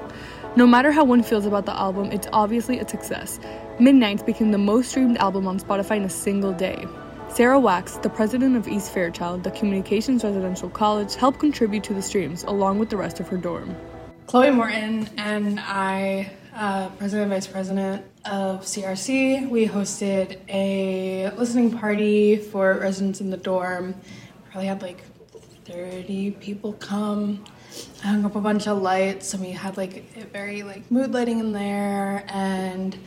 No 0.57 0.67
matter 0.67 0.91
how 0.91 1.05
one 1.05 1.23
feels 1.23 1.47
about 1.47 1.67
the 1.67 1.79
album, 1.79 2.11
it's 2.11 2.27
obviously 2.33 2.81
a 2.81 2.89
success. 2.89 3.39
Midnights 3.79 4.25
became 4.25 4.51
the 4.51 4.59
most 4.59 4.91
streamed 4.91 5.19
album 5.19 5.47
on 5.47 5.61
Spotify 5.61 5.99
in 5.99 6.03
a 6.03 6.11
single 6.11 6.53
day. 6.53 6.89
Sarah 7.39 7.61
Wax, 7.61 7.99
the 7.99 8.11
president 8.11 8.57
of 8.57 8.67
East 8.67 8.91
Fairchild, 8.91 9.45
the 9.45 9.53
communications 9.53 10.25
residential 10.25 10.69
college, 10.69 11.15
helped 11.15 11.39
contribute 11.39 11.85
to 11.85 11.95
the 11.95 12.03
streams 12.03 12.43
along 12.43 12.81
with 12.81 12.91
the 12.91 12.97
rest 12.97 13.21
of 13.21 13.29
her 13.29 13.37
dorm. 13.37 13.77
Chloe 14.27 14.51
Morton 14.51 15.09
and 15.17 15.61
I, 15.61 16.33
uh, 16.53 16.89
president 16.99 17.31
and 17.31 17.41
vice 17.41 17.47
president 17.47 18.05
of 18.25 18.63
CRC, 18.63 19.49
we 19.49 19.69
hosted 19.69 20.41
a 20.49 21.31
listening 21.37 21.79
party 21.79 22.39
for 22.39 22.75
residents 22.75 23.21
in 23.21 23.31
the 23.31 23.37
dorm. 23.37 23.95
Probably 24.51 24.67
had 24.67 24.83
like 24.83 25.05
30 25.65 26.33
people 26.41 26.73
come. 26.73 27.45
I 28.03 28.09
hung 28.09 28.25
up 28.25 28.35
a 28.35 28.41
bunch 28.41 28.67
of 28.67 28.83
lights 28.83 29.33
and 29.33 29.45
we 29.45 29.53
had 29.53 29.77
like 29.77 30.05
a 30.17 30.25
very 30.25 30.65
like 30.65 30.91
mood 30.91 31.13
lighting 31.13 31.39
in 31.39 31.53
there 31.53 32.25
and 32.27 32.99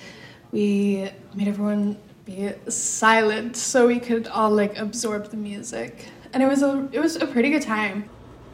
we 0.53 1.09
made 1.35 1.49
everyone 1.49 1.97
be 2.31 2.71
silent 2.71 3.55
so 3.55 3.87
we 3.87 3.99
could 3.99 4.27
all 4.27 4.51
like 4.51 4.77
absorb 4.77 5.29
the 5.29 5.37
music. 5.37 6.07
And 6.33 6.41
it 6.41 6.47
was 6.47 6.61
a 6.61 6.89
it 6.91 6.99
was 6.99 7.15
a 7.17 7.27
pretty 7.27 7.49
good 7.49 7.61
time. 7.61 8.09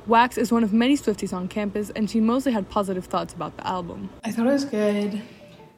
Wax 0.07 0.37
is 0.37 0.51
one 0.51 0.63
of 0.63 0.71
many 0.71 0.95
Swifties 0.95 1.33
on 1.33 1.47
campus, 1.49 1.89
and 1.89 2.09
she 2.09 2.21
mostly 2.21 2.53
had 2.53 2.69
positive 2.69 3.05
thoughts 3.05 3.33
about 3.33 3.57
the 3.57 3.67
album. 3.67 4.09
I 4.23 4.31
thought 4.31 4.47
it 4.47 4.51
was 4.51 4.65
good. 4.65 5.21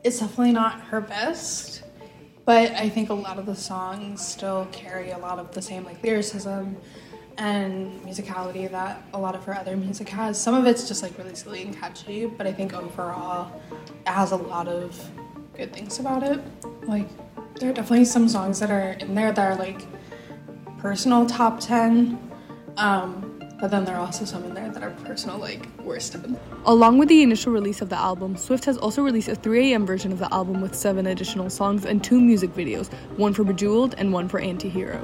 It's 0.04 0.20
definitely 0.20 0.52
not 0.52 0.80
her 0.82 1.02
best, 1.02 1.84
but 2.46 2.72
I 2.72 2.90
think 2.90 3.10
a 3.10 3.14
lot 3.14 3.40
of 3.40 3.46
the 3.48 3.56
songs 3.56 4.26
still 4.26 4.68
carry 4.72 5.12
a 5.12 5.18
lot 5.18 5.40
of 5.40 5.52
the 5.54 5.62
same 5.62 5.84
like 5.84 6.02
lyricism 6.04 6.78
and 7.38 8.02
musicality 8.04 8.70
that 8.70 9.02
a 9.14 9.20
lot 9.20 9.34
of 9.34 9.44
her 9.46 9.56
other 9.56 9.76
music 9.76 10.10
has. 10.10 10.40
Some 10.40 10.54
of 10.54 10.66
it's 10.68 10.88
just 10.88 11.02
like 11.02 11.18
really 11.18 11.36
silly 11.36 11.64
and 11.64 11.76
catchy, 11.76 12.26
but 12.28 12.46
I 12.46 12.54
think 12.54 12.74
overall 12.74 13.52
it 14.06 14.10
has 14.10 14.32
a 14.32 14.36
lot 14.36 14.68
of 14.68 15.10
good 15.56 15.74
things 15.74 16.00
about 16.00 16.24
it. 16.24 16.40
Like 16.84 17.08
there 17.60 17.70
are 17.70 17.74
definitely 17.74 18.06
some 18.06 18.30
songs 18.30 18.60
that 18.60 18.72
are 18.72 18.92
in 19.00 19.14
there 19.16 19.32
that 19.32 19.52
are 19.52 19.56
like 19.56 19.86
personal 20.80 21.26
top 21.26 21.60
10. 21.60 22.18
Um, 22.78 23.26
but 23.60 23.72
then 23.72 23.84
there 23.84 23.96
are 23.96 24.06
also 24.06 24.24
some 24.24 24.46
in 24.46 24.54
there 24.54 24.72
that 24.72 24.82
are 24.82 24.92
personal, 25.04 25.38
like 25.38 25.68
worst 25.80 26.14
10. 26.14 26.40
Along 26.66 26.98
with 26.98 27.10
the 27.10 27.22
initial 27.22 27.52
release 27.52 27.82
of 27.82 27.90
the 27.90 27.98
album, 27.98 28.38
Swift 28.38 28.64
has 28.64 28.78
also 28.78 29.02
released 29.02 29.28
a 29.28 29.36
3am 29.36 29.86
version 29.86 30.14
of 30.14 30.20
the 30.20 30.34
album 30.34 30.62
with 30.62 30.74
seven 30.74 31.08
additional 31.08 31.50
songs 31.50 31.86
and 31.86 32.02
two 32.02 32.22
music 32.22 32.54
videos, 32.54 32.92
one 33.18 33.34
for 33.34 33.44
Bejeweled 33.44 33.96
and 33.98 34.14
one 34.14 34.30
for 34.30 34.40
Antihero. 34.40 35.02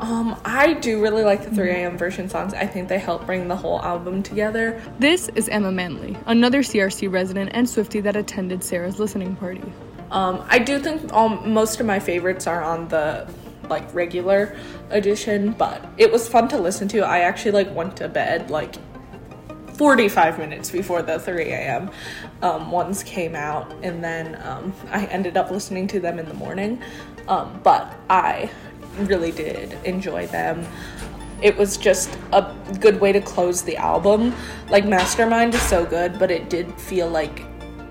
Um, 0.00 0.38
I 0.44 0.74
do 0.74 1.02
really 1.02 1.24
like 1.24 1.42
the 1.42 1.50
3am 1.50 1.98
version 1.98 2.28
songs. 2.28 2.52
I 2.52 2.66
think 2.66 2.88
they 2.88 2.98
help 2.98 3.24
bring 3.24 3.48
the 3.48 3.56
whole 3.56 3.80
album 3.80 4.22
together. 4.22 4.80
This 4.98 5.28
is 5.34 5.48
Emma 5.48 5.72
Manley, 5.72 6.16
another 6.26 6.60
CRC 6.60 7.10
resident 7.10 7.50
and 7.54 7.66
Swiftie 7.66 8.02
that 8.02 8.14
attended 8.14 8.62
Sarah's 8.62 9.00
listening 9.00 9.34
party. 9.36 9.72
Um, 10.10 10.44
I 10.48 10.58
do 10.58 10.78
think 10.78 11.12
all, 11.12 11.28
most 11.28 11.80
of 11.80 11.86
my 11.86 11.98
favorites 11.98 12.46
are 12.46 12.62
on 12.62 12.88
the 12.88 13.28
like 13.68 13.92
regular 13.94 14.56
edition, 14.90 15.52
but 15.52 15.84
it 15.98 16.10
was 16.10 16.28
fun 16.28 16.48
to 16.48 16.58
listen 16.58 16.88
to. 16.88 17.00
I 17.00 17.20
actually 17.20 17.52
like 17.52 17.74
went 17.74 17.96
to 17.98 18.08
bed 18.08 18.50
like 18.50 18.76
45 19.74 20.38
minutes 20.38 20.70
before 20.70 21.02
the 21.02 21.20
3 21.20 21.44
a.m. 21.44 21.90
Um, 22.42 22.70
ones 22.70 23.02
came 23.04 23.36
out, 23.36 23.72
and 23.82 24.02
then 24.02 24.40
um, 24.42 24.74
I 24.90 25.04
ended 25.06 25.36
up 25.36 25.50
listening 25.50 25.86
to 25.88 26.00
them 26.00 26.18
in 26.18 26.26
the 26.26 26.34
morning. 26.34 26.82
Um, 27.28 27.60
but 27.62 27.94
I 28.10 28.50
really 29.00 29.30
did 29.30 29.74
enjoy 29.84 30.26
them. 30.26 30.66
It 31.40 31.56
was 31.56 31.76
just 31.76 32.18
a 32.32 32.52
good 32.80 33.00
way 33.00 33.12
to 33.12 33.20
close 33.20 33.62
the 33.62 33.76
album. 33.76 34.34
Like 34.68 34.84
Mastermind 34.84 35.54
is 35.54 35.62
so 35.62 35.86
good, 35.86 36.18
but 36.18 36.32
it 36.32 36.50
did 36.50 36.72
feel 36.80 37.08
like 37.08 37.44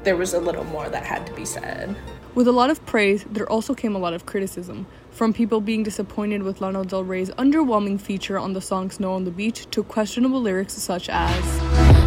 there 0.07 0.15
was 0.15 0.33
a 0.33 0.39
little 0.39 0.63
more 0.63 0.87
that 0.87 1.03
had 1.03 1.27
to 1.27 1.33
be 1.33 1.43
said. 1.43 1.93
With 2.33 2.47
a 2.47 2.51
lot 2.53 2.69
of 2.69 2.85
praise, 2.85 3.25
there 3.29 3.45
also 3.51 3.73
came 3.73 3.93
a 3.93 3.99
lot 3.99 4.13
of 4.13 4.25
criticism. 4.25 4.87
From 5.11 5.33
people 5.33 5.59
being 5.59 5.83
disappointed 5.83 6.43
with 6.43 6.61
Lana 6.61 6.85
Del 6.85 7.03
Rey's 7.03 7.29
underwhelming 7.31 7.99
feature 7.99 8.39
on 8.39 8.53
the 8.53 8.61
song 8.61 8.89
Snow 8.89 9.11
on 9.11 9.25
the 9.25 9.31
Beach 9.31 9.69
to 9.71 9.83
questionable 9.83 10.39
lyrics 10.39 10.75
such 10.75 11.09
as 11.09 11.43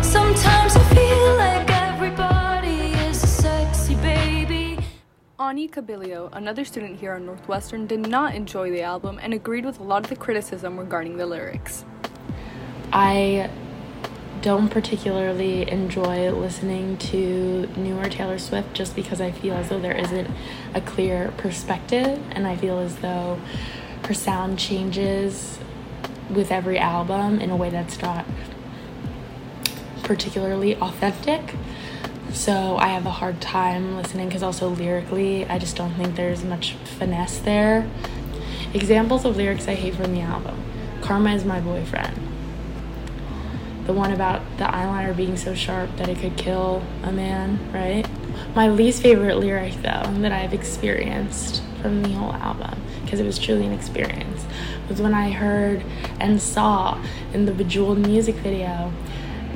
Sometimes 0.03 0.77
I 0.77 0.95
feel 0.95 1.37
like 1.37 1.71
everybody 1.71 2.93
is 3.07 3.23
a 3.23 3.27
sexy 3.27 3.97
baby. 3.97 4.79
Ani 5.39 5.69
Cabilio, 5.69 6.31
another 6.33 6.65
student 6.65 6.99
here 6.99 7.13
on 7.13 7.27
Northwestern, 7.27 7.87
did 7.87 8.09
not 8.09 8.35
enjoy 8.35 8.71
the 8.71 8.81
album 8.81 9.21
and 9.21 9.35
agreed 9.35 9.67
with 9.67 9.79
a 9.79 9.83
lot 9.83 10.05
of 10.05 10.09
the 10.09 10.17
criticism 10.17 10.79
regarding 10.79 11.19
the 11.19 11.27
lyrics. 11.27 11.85
I 12.95 13.51
don't 14.43 14.69
particularly 14.69 15.71
enjoy 15.71 16.31
listening 16.31 16.97
to 16.97 17.69
newer 17.77 18.09
Taylor 18.09 18.39
Swift 18.39 18.73
just 18.73 18.97
because 18.97 19.21
I 19.21 19.33
feel 19.33 19.55
as 19.55 19.69
though 19.69 19.79
there 19.79 19.97
isn't 19.97 20.31
a 20.75 20.81
clear 20.81 21.33
perspective, 21.37 22.19
and 22.31 22.47
I 22.47 22.57
feel 22.57 22.79
as 22.79 22.97
though 22.97 23.39
her 24.05 24.15
sound 24.15 24.59
changes 24.59 25.59
with 26.31 26.51
every 26.51 26.79
album 26.79 27.41
in 27.41 27.51
a 27.51 27.57
way 27.57 27.71
that's 27.71 28.01
not 28.01 28.25
particularly 30.03 30.77
authentic. 30.77 31.55
So 32.33 32.77
I 32.77 32.89
have 32.89 33.07
a 33.07 33.11
hard 33.11 33.41
time 33.41 33.97
listening 33.97 34.29
because 34.29 34.43
also 34.43 34.69
lyrically, 34.69 35.45
I 35.47 35.59
just 35.59 35.77
don't 35.77 35.95
think 35.95 36.17
there's 36.17 36.45
much 36.45 36.75
finesse 36.99 37.39
there. 37.39 37.91
Examples 38.73 39.25
of 39.25 39.37
lyrics 39.37 39.69
I 39.69 39.75
hate 39.75 39.97
from 39.97 40.15
the 40.15 40.21
album 40.21 40.57
Karma 41.01 41.35
is 41.35 41.45
my 41.45 41.61
boyfriend. 41.61 42.30
The 43.91 43.97
one 43.97 44.13
about 44.13 44.43
the 44.57 44.67
eyeliner 44.67 45.17
being 45.17 45.37
so 45.37 45.53
sharp 45.53 45.97
that 45.97 46.09
it 46.09 46.21
could 46.21 46.37
kill 46.37 46.81
a 47.03 47.11
man, 47.11 47.59
right? 47.73 48.07
My 48.55 48.69
least 48.69 49.03
favorite 49.03 49.39
lyric, 49.39 49.75
though, 49.83 50.05
that 50.21 50.31
I've 50.31 50.55
experienced 50.55 51.61
from 51.83 52.05
the 52.05 52.11
whole 52.11 52.33
album, 52.35 52.81
because 53.03 53.19
it 53.19 53.27
was 53.27 53.37
truly 53.37 53.67
an 53.67 53.73
experience, 53.73 54.47
was 54.89 55.03
when 55.03 55.13
I 55.13 55.33
heard 55.33 55.83
and 56.21 56.41
saw 56.41 57.05
in 57.35 57.47
the 57.47 57.53
Bejeweled 57.53 57.99
music 57.99 58.37
video 58.37 58.93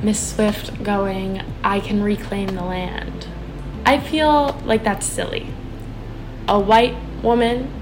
Miss 0.02 0.34
Swift 0.34 0.82
going, 0.82 1.40
I 1.62 1.78
can 1.78 2.02
reclaim 2.02 2.56
the 2.56 2.64
land. 2.64 3.28
I 3.86 4.00
feel 4.00 4.60
like 4.64 4.82
that's 4.82 5.06
silly. 5.06 5.46
A 6.48 6.58
white 6.58 6.96
woman 7.22 7.72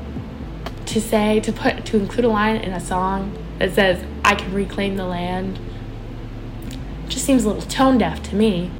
to 0.84 1.00
say, 1.00 1.40
to 1.40 1.50
put, 1.50 1.86
to 1.86 1.96
include 1.96 2.26
a 2.26 2.28
line 2.28 2.56
in 2.56 2.74
a 2.74 2.80
song 2.80 3.38
that 3.58 3.72
says, 3.72 4.04
I 4.22 4.34
can 4.34 4.52
reclaim 4.52 4.96
the 4.96 5.06
land, 5.06 5.58
just 7.12 7.26
seems 7.26 7.44
a 7.44 7.48
little 7.48 7.68
tone 7.68 7.98
deaf 7.98 8.22
to 8.22 8.34
me. 8.34 8.70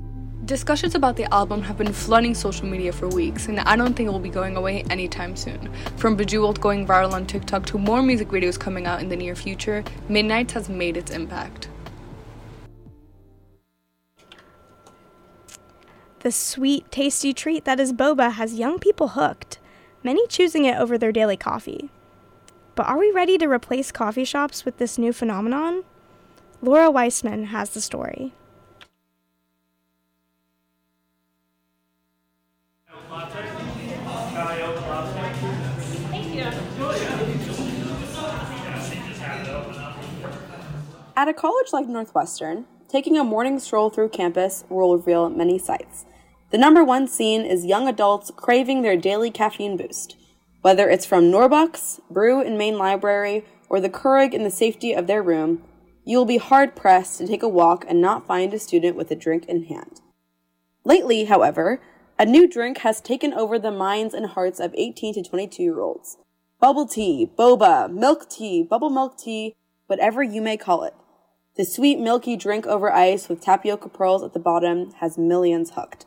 Discussions 0.47 0.95
about 0.95 1.17
the 1.17 1.33
album 1.33 1.61
have 1.63 1.77
been 1.77 1.93
flooding 1.93 2.35
social 2.35 2.67
media 2.67 2.91
for 2.91 3.07
weeks, 3.09 3.47
and 3.47 3.61
I 3.61 3.77
don't 3.77 3.95
think 3.95 4.09
it 4.09 4.11
will 4.11 4.19
be 4.19 4.31
going 4.31 4.57
away 4.57 4.83
anytime 4.89 5.37
soon. 5.37 5.71
From 5.99 6.17
Bejeweled 6.17 6.61
going 6.61 6.87
viral 6.87 7.13
on 7.13 7.27
TikTok 7.27 7.67
to 7.67 7.79
more 7.79 8.03
music 8.03 8.29
videos 8.29 8.59
coming 8.59 8.87
out 8.87 9.01
in 9.01 9.11
the 9.11 9.17
near 9.17 9.37
future, 9.37 9.85
Midnights 10.09 10.55
has 10.55 10.69
made 10.71 10.97
its 10.97 11.11
impact. 11.11 11.69
The 16.21 16.33
sweet, 16.33 16.91
tasty 16.91 17.35
treat 17.35 17.65
that 17.67 17.81
is 17.81 17.93
boba 17.93 18.33
has 18.33 18.55
young 18.55 18.79
people 18.79 19.09
hooked, 19.09 19.59
many 20.03 20.27
choosing 20.29 20.65
it 20.65 20.79
over 20.79 20.97
their 20.97 21.13
daily 21.13 21.37
coffee. 21.37 21.91
But 22.77 22.87
are 22.87 22.99
we 22.99 23.11
ready 23.11 23.37
to 23.39 23.47
replace 23.47 23.93
coffee 23.93 24.25
shops 24.25 24.65
with 24.65 24.79
this 24.79 24.97
new 24.97 25.13
phenomenon? 25.13 25.85
Laura 26.65 26.93
Weissman 26.93 27.47
has 27.47 27.71
the 27.71 27.81
story. 27.81 28.33
At 41.17 41.27
a 41.27 41.35
college 41.35 41.73
like 41.73 41.89
Northwestern, 41.89 42.67
taking 42.89 43.19
a 43.19 43.25
morning 43.25 43.59
stroll 43.59 43.91
through 43.91 44.11
campus 44.11 44.63
will 44.69 44.97
reveal 44.97 45.29
many 45.31 45.59
sights. 45.59 46.07
The 46.51 46.59
number 46.59 46.85
one 46.85 47.09
scene 47.09 47.45
is 47.45 47.67
young 47.67 47.89
adults 47.89 48.31
craving 48.37 48.83
their 48.83 48.97
daily 48.97 49.33
caffeine 49.33 49.77
boost. 49.77 50.17
Whether 50.61 50.89
it's 50.89 51.07
from 51.07 51.25
Norbucks, 51.25 51.99
Brew 52.09 52.41
in 52.41 52.57
Main 52.57 52.79
Library, 52.79 53.45
or 53.69 53.81
the 53.81 53.91
Keurig 53.91 54.33
in 54.33 54.45
the 54.45 54.51
safety 54.51 54.93
of 54.93 55.09
their 55.09 55.25
room, 55.25 55.65
you 56.05 56.17
will 56.19 56.25
be 56.25 56.39
hard 56.39 56.75
pressed 56.75 57.19
to 57.19 57.27
take 57.27 57.43
a 57.43 57.49
walk 57.49 57.85
and 57.89 58.01
not 58.01 58.27
find 58.27 58.53
a 58.53 58.59
student 58.59 58.97
with 58.97 59.11
a 59.11 59.17
drink 59.17 59.45
in 59.47 59.65
hand. 59.65 60.01
Lately, 60.85 61.25
however, 61.25 61.81
a 62.19 62.27
new 62.27 62.49
drink 62.49 62.79
has 62.79 63.01
taken 63.01 63.33
over 63.33 63.59
the 63.59 63.71
minds 63.71 64.15
and 64.15 64.27
hearts 64.27 64.61
of 64.61 64.75
18 64.75 65.15
to 65.15 65.23
22 65.23 65.63
year 65.63 65.81
olds. 65.81 66.19
Bubble 66.61 66.87
tea, 66.87 67.31
boba, 67.39 67.93
milk 67.93 68.29
tea, 68.31 68.63
bubble 68.63 68.91
milk 68.91 69.19
tea, 69.19 69.55
whatever 69.87 70.23
you 70.23 70.41
may 70.41 70.57
call 70.57 70.85
it. 70.85 70.95
The 71.57 71.65
sweet, 71.65 71.99
milky 71.99 72.37
drink 72.37 72.67
over 72.67 72.93
ice 72.93 73.29
with 73.29 73.43
tapioca 73.43 73.89
pearls 73.89 74.23
at 74.23 74.33
the 74.33 74.41
bottom 74.41 74.93
has 75.01 75.19
millions 75.19 75.73
hooked. 75.73 76.07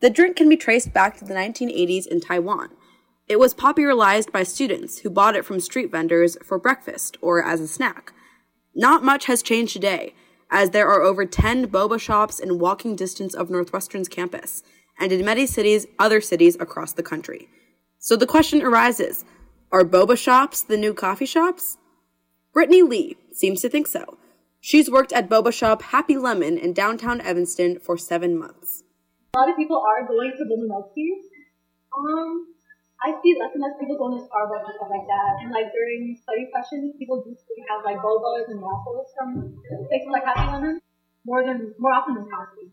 The 0.00 0.10
drink 0.10 0.36
can 0.36 0.48
be 0.48 0.56
traced 0.56 0.92
back 0.92 1.16
to 1.18 1.24
the 1.24 1.34
1980s 1.34 2.06
in 2.06 2.20
Taiwan. 2.20 2.70
It 3.28 3.38
was 3.38 3.54
popularized 3.54 4.32
by 4.32 4.42
students 4.42 4.98
who 5.00 5.10
bought 5.10 5.36
it 5.36 5.44
from 5.44 5.60
street 5.60 5.90
vendors 5.92 6.36
for 6.42 6.58
breakfast 6.58 7.16
or 7.20 7.44
as 7.44 7.60
a 7.60 7.68
snack. 7.68 8.12
Not 8.74 9.04
much 9.04 9.26
has 9.26 9.42
changed 9.42 9.72
today, 9.72 10.14
as 10.50 10.70
there 10.70 10.88
are 10.88 11.02
over 11.02 11.24
10 11.24 11.68
boba 11.68 12.00
shops 12.00 12.38
in 12.38 12.58
walking 12.58 12.96
distance 12.96 13.34
of 13.34 13.50
Northwestern's 13.50 14.08
campus 14.08 14.62
and 14.98 15.12
in 15.12 15.24
many 15.24 15.46
cities, 15.46 15.86
other 15.98 16.20
cities 16.20 16.56
across 16.60 16.92
the 16.92 17.02
country. 17.02 17.48
So 17.98 18.16
the 18.16 18.26
question 18.26 18.62
arises 18.62 19.24
are 19.70 19.84
boba 19.84 20.16
shops 20.16 20.62
the 20.62 20.76
new 20.76 20.92
coffee 20.92 21.26
shops? 21.26 21.78
Brittany 22.52 22.82
Lee 22.82 23.16
seems 23.32 23.62
to 23.62 23.70
think 23.70 23.86
so. 23.86 24.18
She's 24.60 24.90
worked 24.90 25.12
at 25.12 25.28
boba 25.28 25.52
shop 25.52 25.82
Happy 25.82 26.16
Lemon 26.16 26.58
in 26.58 26.72
downtown 26.72 27.20
Evanston 27.20 27.78
for 27.80 27.96
seven 27.96 28.38
months. 28.38 28.84
A 29.34 29.38
lot 29.38 29.48
of 29.48 29.56
people 29.56 29.82
are 29.82 30.06
going 30.06 30.32
to 30.36 30.44
boba 30.44 30.68
milk. 30.68 30.92
Um, 31.98 32.46
I 33.02 33.18
see 33.22 33.34
less 33.34 33.50
and 33.54 33.62
less 33.62 33.74
people 33.80 33.98
going 33.98 34.14
to 34.14 34.22
Starbucks 34.22 34.62
and 34.62 34.74
stuff 34.78 34.90
like 34.90 35.06
that. 35.10 35.42
And 35.42 35.50
like 35.50 35.74
during 35.74 36.16
study 36.22 36.46
sessions, 36.54 36.94
people 36.98 37.22
do 37.26 37.34
have 37.68 37.84
like 37.84 37.98
bobas 37.98 38.46
and 38.48 38.60
waffles 38.60 39.10
from 39.18 39.58
places 39.90 40.08
like 40.10 40.24
Happy 40.24 40.46
Lemon 40.52 40.80
more 41.26 41.44
than 41.44 41.74
more 41.78 41.92
often 41.92 42.14
than 42.14 42.30
coffee. 42.30 42.70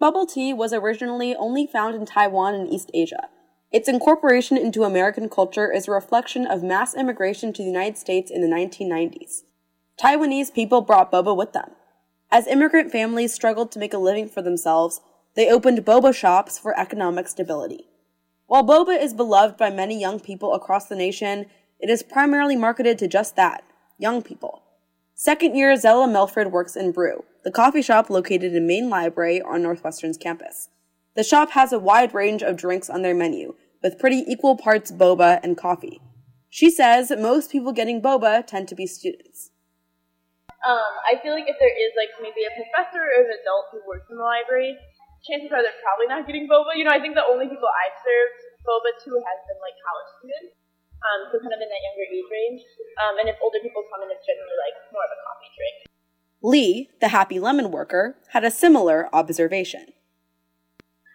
Bubble 0.00 0.26
tea 0.26 0.52
was 0.52 0.72
originally 0.72 1.34
only 1.34 1.66
found 1.66 1.94
in 1.94 2.06
Taiwan 2.06 2.54
and 2.54 2.68
East 2.68 2.90
Asia. 2.94 3.28
Its 3.70 3.88
incorporation 3.88 4.56
into 4.56 4.84
American 4.84 5.28
culture 5.28 5.70
is 5.70 5.86
a 5.86 5.92
reflection 5.92 6.46
of 6.46 6.62
mass 6.62 6.94
immigration 6.94 7.52
to 7.52 7.62
the 7.62 7.68
United 7.68 7.98
States 7.98 8.30
in 8.30 8.40
the 8.40 8.48
1990s. 8.48 9.42
Taiwanese 10.00 10.54
people 10.54 10.80
brought 10.80 11.12
boba 11.12 11.36
with 11.36 11.52
them. 11.52 11.72
As 12.30 12.46
immigrant 12.46 12.90
families 12.90 13.34
struggled 13.34 13.70
to 13.72 13.78
make 13.78 13.92
a 13.92 13.98
living 13.98 14.28
for 14.28 14.42
themselves, 14.42 15.00
they 15.34 15.50
opened 15.50 15.84
boba 15.84 16.14
shops 16.14 16.58
for 16.58 16.78
economic 16.78 17.28
stability. 17.28 17.87
While 18.48 18.64
boba 18.64 18.98
is 18.98 19.12
beloved 19.12 19.58
by 19.58 19.68
many 19.68 20.00
young 20.00 20.20
people 20.20 20.54
across 20.54 20.86
the 20.86 20.96
nation, 20.96 21.44
it 21.78 21.90
is 21.90 22.02
primarily 22.02 22.56
marketed 22.56 22.98
to 22.98 23.06
just 23.06 23.36
that 23.36 23.62
young 23.98 24.22
people. 24.22 24.62
Second 25.14 25.54
year 25.54 25.76
Zella 25.76 26.08
Milford 26.08 26.50
works 26.50 26.74
in 26.74 26.92
Brew, 26.92 27.24
the 27.44 27.50
coffee 27.50 27.82
shop 27.82 28.08
located 28.08 28.54
in 28.54 28.66
Main 28.66 28.88
Library 28.88 29.42
on 29.42 29.60
Northwestern's 29.62 30.16
campus. 30.16 30.70
The 31.14 31.22
shop 31.22 31.50
has 31.50 31.74
a 31.74 31.78
wide 31.78 32.14
range 32.14 32.42
of 32.42 32.56
drinks 32.56 32.88
on 32.88 33.02
their 33.02 33.14
menu, 33.14 33.54
with 33.82 33.98
pretty 33.98 34.24
equal 34.26 34.56
parts 34.56 34.90
boba 34.90 35.40
and 35.42 35.54
coffee. 35.54 36.00
She 36.48 36.70
says 36.70 37.12
most 37.18 37.52
people 37.52 37.72
getting 37.72 38.00
boba 38.00 38.46
tend 38.46 38.66
to 38.68 38.74
be 38.74 38.86
students. 38.86 39.50
Um, 40.66 40.92
I 41.04 41.20
feel 41.22 41.34
like 41.34 41.48
if 41.48 41.56
there 41.60 41.68
is 41.68 41.92
like 42.00 42.16
maybe 42.22 42.48
a 42.48 42.56
professor 42.56 43.02
or 43.02 43.24
an 43.24 43.30
adult 43.42 43.66
who 43.72 43.80
works 43.86 44.06
in 44.08 44.16
the 44.16 44.24
library, 44.24 44.78
chances 45.28 45.52
are 45.52 45.60
they're 45.60 45.82
probably 45.84 46.08
not 46.08 46.24
getting 46.24 46.48
boba. 46.48 46.72
You 46.74 46.88
know, 46.88 46.94
I 46.96 46.98
think 46.98 47.12
the 47.12 47.28
only 47.28 47.46
people 47.46 47.68
I've 47.68 47.98
served 48.00 48.40
boba 48.64 48.90
to 49.04 49.10
has 49.20 49.38
been 49.44 49.60
like 49.60 49.76
college 49.84 50.10
students, 50.16 50.56
um, 51.04 51.20
so 51.28 51.36
kind 51.44 51.52
of 51.52 51.60
in 51.60 51.68
that 51.68 51.82
younger 51.84 52.06
age 52.08 52.28
range. 52.32 52.60
Um, 53.04 53.14
and 53.20 53.26
if 53.28 53.36
older 53.44 53.60
people 53.60 53.84
come 53.92 54.00
in, 54.02 54.08
it's 54.08 54.24
generally 54.24 54.56
like 54.56 54.76
more 54.90 55.04
of 55.04 55.12
a 55.12 55.20
coffee 55.20 55.52
drink. 55.52 55.76
Lee, 56.40 56.88
the 57.04 57.12
Happy 57.12 57.38
Lemon 57.38 57.70
worker, 57.70 58.16
had 58.32 58.42
a 58.42 58.50
similar 58.50 59.12
observation. 59.12 59.92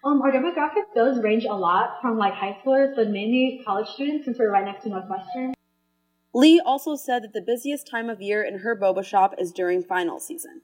Um, 0.04 0.22
our 0.22 0.32
demographic 0.32 0.94
does 0.94 1.24
range 1.24 1.46
a 1.46 1.56
lot 1.56 2.02
from 2.02 2.18
like 2.18 2.34
high 2.34 2.58
schoolers, 2.60 2.94
but 2.96 3.10
mainly 3.10 3.62
college 3.66 3.88
students 3.88 4.26
since 4.26 4.38
we're 4.38 4.52
right 4.52 4.66
next 4.66 4.84
to 4.84 4.90
Northwestern. 4.90 5.54
Lee 6.34 6.60
also 6.60 6.96
said 6.96 7.24
that 7.24 7.34
the 7.34 7.42
busiest 7.42 7.88
time 7.88 8.10
of 8.10 8.22
year 8.22 8.44
in 8.44 8.60
her 8.60 8.76
boba 8.76 9.06
shop 9.06 9.36
is 9.38 9.52
during 9.52 9.82
final 9.82 10.20
season. 10.20 10.62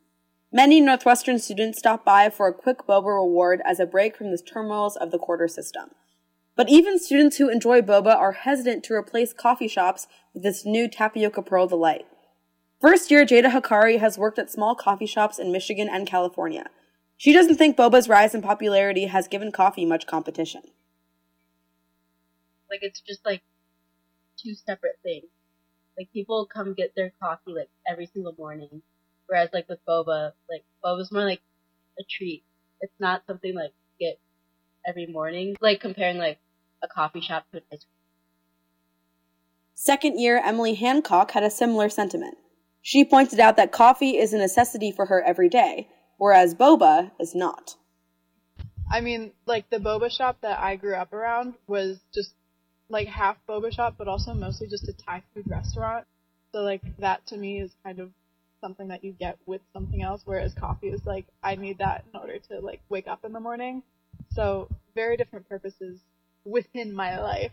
Many 0.51 0.81
Northwestern 0.81 1.37
students 1.37 1.77
stop 1.77 2.03
by 2.03 2.27
for 2.31 2.47
a 2.47 2.53
quick 2.53 2.87
boba 2.87 3.21
reward 3.21 3.61
as 3.65 3.79
a 3.79 3.85
break 3.85 4.17
from 4.17 4.31
the 4.31 4.37
turmoils 4.37 4.95
of 4.95 5.11
the 5.11 5.19
quarter 5.19 5.47
system. 5.47 5.91
But 6.55 6.69
even 6.69 6.97
students 6.97 7.37
who 7.37 7.49
enjoy 7.49 7.81
boba 7.81 8.15
are 8.15 8.31
hesitant 8.31 8.83
to 8.85 8.95
replace 8.95 9.31
coffee 9.31 9.67
shops 9.67 10.07
with 10.33 10.41
this 10.41 10.65
new 10.65 10.87
tapioca 10.87 11.43
pearl 11.43 11.67
delight. 11.67 12.07
First 12.81 13.11
year 13.11 13.27
Jada 13.27 13.51
Hakari 13.51 13.99
has 13.99 14.17
worked 14.17 14.39
at 14.39 14.49
small 14.49 14.73
coffee 14.73 15.05
shops 15.05 15.37
in 15.37 15.51
Michigan 15.51 15.87
and 15.87 16.07
California. 16.07 16.65
She 17.15 17.31
doesn't 17.31 17.57
think 17.57 17.77
boba's 17.77 18.09
rise 18.09 18.33
in 18.33 18.41
popularity 18.41 19.05
has 19.05 19.27
given 19.27 19.51
coffee 19.51 19.85
much 19.85 20.07
competition. 20.07 20.63
Like 22.71 22.79
it's 22.81 23.01
just 23.01 23.23
like 23.23 23.43
two 24.35 24.55
separate 24.55 24.97
things. 25.03 25.25
Like 25.95 26.11
people 26.11 26.47
come 26.51 26.73
get 26.73 26.93
their 26.95 27.11
coffee 27.21 27.53
like 27.55 27.69
every 27.87 28.07
single 28.07 28.33
morning, 28.35 28.81
whereas 29.29 29.49
like 29.53 29.69
with 29.69 29.79
boba, 29.87 30.33
like 30.49 30.65
boba's 30.83 31.11
more 31.11 31.23
like 31.23 31.41
a 31.99 32.03
treat. 32.09 32.43
It's 32.81 32.99
not 32.99 33.23
something 33.27 33.53
like 33.55 33.71
you 33.99 34.07
get 34.07 34.19
every 34.85 35.05
morning. 35.05 35.55
Like 35.61 35.79
comparing 35.79 36.17
like 36.17 36.39
a 36.81 36.87
coffee 36.87 37.21
shop 37.21 37.45
to 37.51 37.57
an 37.57 37.63
ice 37.71 37.79
cream. 37.79 37.99
Second 39.75 40.19
year 40.19 40.41
Emily 40.43 40.73
Hancock 40.73 41.31
had 41.31 41.43
a 41.43 41.49
similar 41.49 41.87
sentiment. 41.89 42.37
She 42.81 43.05
pointed 43.05 43.39
out 43.39 43.55
that 43.57 43.71
coffee 43.71 44.17
is 44.17 44.33
a 44.33 44.37
necessity 44.37 44.91
for 44.91 45.05
her 45.05 45.21
every 45.21 45.49
day, 45.49 45.89
whereas 46.17 46.55
boba 46.55 47.11
is 47.19 47.35
not. 47.35 47.75
I 48.91 49.01
mean, 49.01 49.31
like 49.45 49.69
the 49.69 49.77
boba 49.77 50.09
shop 50.09 50.37
that 50.41 50.59
I 50.59 50.75
grew 50.75 50.95
up 50.95 51.13
around 51.13 51.53
was 51.67 51.99
just 52.13 52.33
like 52.89 53.07
half 53.07 53.37
boba 53.47 53.71
shop, 53.71 53.95
but 53.97 54.07
also 54.07 54.33
mostly 54.33 54.67
just 54.67 54.87
a 54.87 54.93
Thai 54.93 55.21
food 55.33 55.45
restaurant. 55.47 56.05
So 56.51 56.61
like 56.61 56.81
that 56.97 57.27
to 57.27 57.37
me 57.37 57.61
is 57.61 57.75
kind 57.83 57.99
of 57.99 58.09
something 58.61 58.87
that 58.89 59.03
you 59.03 59.13
get 59.13 59.37
with 59.45 59.61
something 59.73 60.01
else, 60.01 60.21
whereas 60.25 60.53
coffee 60.53 60.89
is 60.89 61.05
like 61.05 61.25
I 61.43 61.55
need 61.55 61.77
that 61.79 62.05
in 62.11 62.19
order 62.19 62.39
to 62.49 62.59
like 62.59 62.81
wake 62.89 63.07
up 63.07 63.25
in 63.25 63.33
the 63.33 63.39
morning. 63.39 63.83
So 64.31 64.69
very 64.95 65.17
different 65.17 65.47
purposes 65.47 66.01
within 66.45 66.93
my 66.93 67.19
life. 67.19 67.51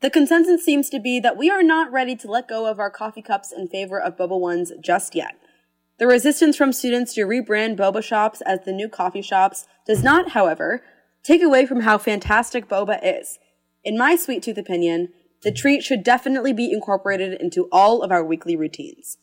The 0.00 0.10
consensus 0.10 0.64
seems 0.64 0.88
to 0.90 0.98
be 0.98 1.20
that 1.20 1.36
we 1.36 1.50
are 1.50 1.62
not 1.62 1.92
ready 1.92 2.16
to 2.16 2.30
let 2.30 2.48
go 2.48 2.66
of 2.66 2.78
our 2.78 2.90
coffee 2.90 3.22
cups 3.22 3.52
in 3.52 3.68
favor 3.68 4.00
of 4.00 4.16
boba 4.16 4.38
ones 4.38 4.72
just 4.80 5.14
yet. 5.14 5.36
The 5.98 6.06
resistance 6.06 6.56
from 6.56 6.72
students 6.72 7.12
to 7.14 7.26
rebrand 7.26 7.76
boba 7.76 8.02
shops 8.02 8.40
as 8.40 8.60
the 8.64 8.72
new 8.72 8.88
coffee 8.88 9.20
shops 9.20 9.66
does 9.86 10.02
not, 10.02 10.30
however, 10.30 10.82
take 11.22 11.42
away 11.42 11.66
from 11.66 11.80
how 11.80 11.98
fantastic 11.98 12.66
boba 12.68 12.98
is. 13.02 13.38
In 13.84 13.98
my 13.98 14.16
sweet 14.16 14.42
tooth 14.42 14.56
opinion, 14.56 15.10
the 15.42 15.52
treat 15.52 15.82
should 15.82 16.02
definitely 16.02 16.54
be 16.54 16.72
incorporated 16.72 17.38
into 17.40 17.68
all 17.70 18.02
of 18.02 18.10
our 18.10 18.24
weekly 18.24 18.56
routines. 18.56 19.18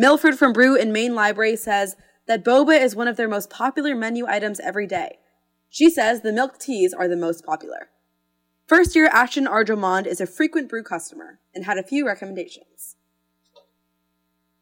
Milford 0.00 0.38
from 0.38 0.54
Brew 0.54 0.76
in 0.76 0.92
Main 0.92 1.14
Library 1.14 1.56
says 1.56 1.94
that 2.26 2.42
boba 2.42 2.80
is 2.80 2.96
one 2.96 3.06
of 3.06 3.18
their 3.18 3.28
most 3.28 3.50
popular 3.50 3.94
menu 3.94 4.26
items 4.26 4.58
every 4.58 4.86
day. 4.86 5.18
She 5.68 5.90
says 5.90 6.22
the 6.22 6.32
milk 6.32 6.58
teas 6.58 6.94
are 6.94 7.06
the 7.06 7.18
most 7.18 7.44
popular. 7.44 7.90
First 8.66 8.96
year 8.96 9.10
Ashton 9.12 9.46
Arjomond 9.46 10.06
is 10.06 10.18
a 10.18 10.26
frequent 10.26 10.70
brew 10.70 10.82
customer 10.82 11.38
and 11.54 11.66
had 11.66 11.76
a 11.76 11.82
few 11.82 12.06
recommendations. 12.06 12.96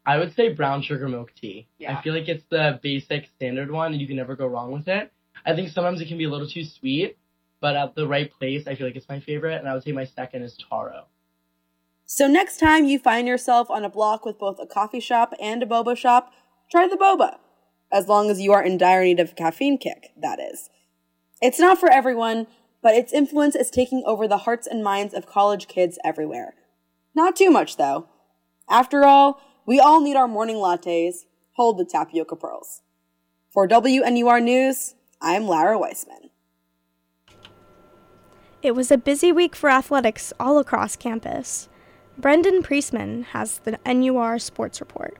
I 0.05 0.17
would 0.17 0.35
say 0.35 0.51
brown 0.51 0.81
sugar 0.81 1.07
milk 1.07 1.31
tea. 1.33 1.69
Yeah. 1.77 1.97
I 1.97 2.01
feel 2.01 2.13
like 2.13 2.27
it's 2.27 2.43
the 2.49 2.77
basic 2.83 3.29
standard 3.37 3.71
one 3.71 3.93
and 3.93 4.01
you 4.01 4.07
can 4.07 4.17
never 4.17 4.35
go 4.35 4.45
wrong 4.45 4.73
with 4.73 4.89
it. 4.89 5.09
I 5.45 5.55
think 5.55 5.69
sometimes 5.69 6.01
it 6.01 6.09
can 6.09 6.17
be 6.17 6.25
a 6.25 6.29
little 6.29 6.49
too 6.49 6.65
sweet, 6.65 7.17
but 7.61 7.77
at 7.77 7.95
the 7.95 8.05
right 8.05 8.29
place, 8.29 8.67
I 8.67 8.75
feel 8.75 8.87
like 8.87 8.97
it's 8.97 9.07
my 9.07 9.21
favorite. 9.21 9.59
And 9.59 9.69
I 9.69 9.73
would 9.73 9.83
say 9.83 9.93
my 9.93 10.03
second 10.03 10.43
is 10.43 10.57
taro. 10.69 11.05
So 12.11 12.27
next 12.27 12.57
time 12.57 12.85
you 12.85 12.97
find 12.97 13.27
yourself 13.27 13.69
on 13.69 13.85
a 13.85 13.89
block 13.89 14.25
with 14.25 14.39
both 14.39 14.57
a 14.59 14.65
coffee 14.65 14.99
shop 14.99 15.31
and 15.39 15.61
a 15.61 15.65
boba 15.67 15.95
shop, 15.95 16.31
try 16.71 16.87
the 16.87 16.97
boba. 16.97 17.35
As 17.91 18.07
long 18.07 18.31
as 18.31 18.41
you 18.41 18.51
are 18.51 18.63
in 18.63 18.79
dire 18.79 19.03
need 19.03 19.19
of 19.19 19.33
a 19.33 19.35
caffeine 19.35 19.77
kick, 19.77 20.09
that 20.19 20.39
is. 20.39 20.71
It's 21.39 21.59
not 21.59 21.79
for 21.79 21.87
everyone, 21.87 22.47
but 22.81 22.95
its 22.95 23.13
influence 23.13 23.53
is 23.53 23.69
taking 23.69 24.01
over 24.07 24.27
the 24.27 24.39
hearts 24.39 24.65
and 24.65 24.83
minds 24.83 25.13
of 25.13 25.27
college 25.27 25.67
kids 25.67 25.99
everywhere. 26.03 26.55
Not 27.13 27.35
too 27.35 27.51
much, 27.51 27.77
though. 27.77 28.07
After 28.67 29.05
all, 29.05 29.39
we 29.67 29.79
all 29.79 30.01
need 30.01 30.15
our 30.15 30.27
morning 30.27 30.55
lattes. 30.55 31.25
Hold 31.57 31.77
the 31.77 31.85
tapioca 31.85 32.35
pearls. 32.35 32.81
For 33.53 33.67
WNUR 33.67 34.41
News, 34.41 34.95
I'm 35.21 35.43
Lara 35.43 35.77
Weissman. 35.77 36.31
It 38.63 38.71
was 38.73 38.89
a 38.89 38.97
busy 38.97 39.31
week 39.31 39.55
for 39.55 39.69
athletics 39.69 40.33
all 40.39 40.57
across 40.57 40.95
campus. 40.95 41.68
Brendan 42.19 42.63
Priestman 42.63 43.23
has 43.27 43.59
the 43.59 43.79
NUR 43.85 44.39
Sports 44.39 44.81
Report. 44.81 45.17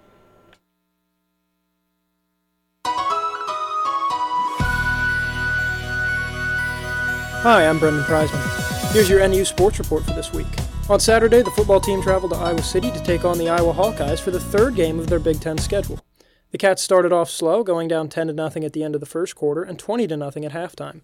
Hi, 7.41 7.65
I'm 7.65 7.79
Brendan 7.79 8.03
Preisman. 8.03 8.91
Here's 8.91 9.09
your 9.09 9.25
NU 9.25 9.45
Sports 9.45 9.79
Report 9.79 10.03
for 10.03 10.11
this 10.11 10.33
week. 10.33 10.45
On 10.89 10.99
Saturday, 10.99 11.41
the 11.41 11.51
football 11.51 11.79
team 11.79 12.01
traveled 12.01 12.33
to 12.33 12.37
Iowa 12.37 12.61
City 12.61 12.91
to 12.91 13.01
take 13.01 13.23
on 13.23 13.37
the 13.37 13.47
Iowa 13.47 13.71
Hawkeyes 13.71 14.19
for 14.19 14.31
the 14.31 14.39
third 14.41 14.75
game 14.75 14.99
of 14.99 15.07
their 15.07 15.19
Big 15.19 15.39
Ten 15.39 15.57
schedule. 15.57 16.01
The 16.51 16.57
Cats 16.57 16.81
started 16.81 17.13
off 17.13 17.29
slow, 17.29 17.63
going 17.63 17.87
down 17.87 18.09
10 18.09 18.27
to 18.27 18.33
nothing 18.33 18.65
at 18.65 18.73
the 18.73 18.83
end 18.83 18.93
of 18.93 18.99
the 18.99 19.07
first 19.07 19.37
quarter 19.37 19.63
and 19.63 19.79
20 19.79 20.05
to 20.07 20.17
nothing 20.17 20.43
at 20.43 20.51
halftime. 20.51 20.99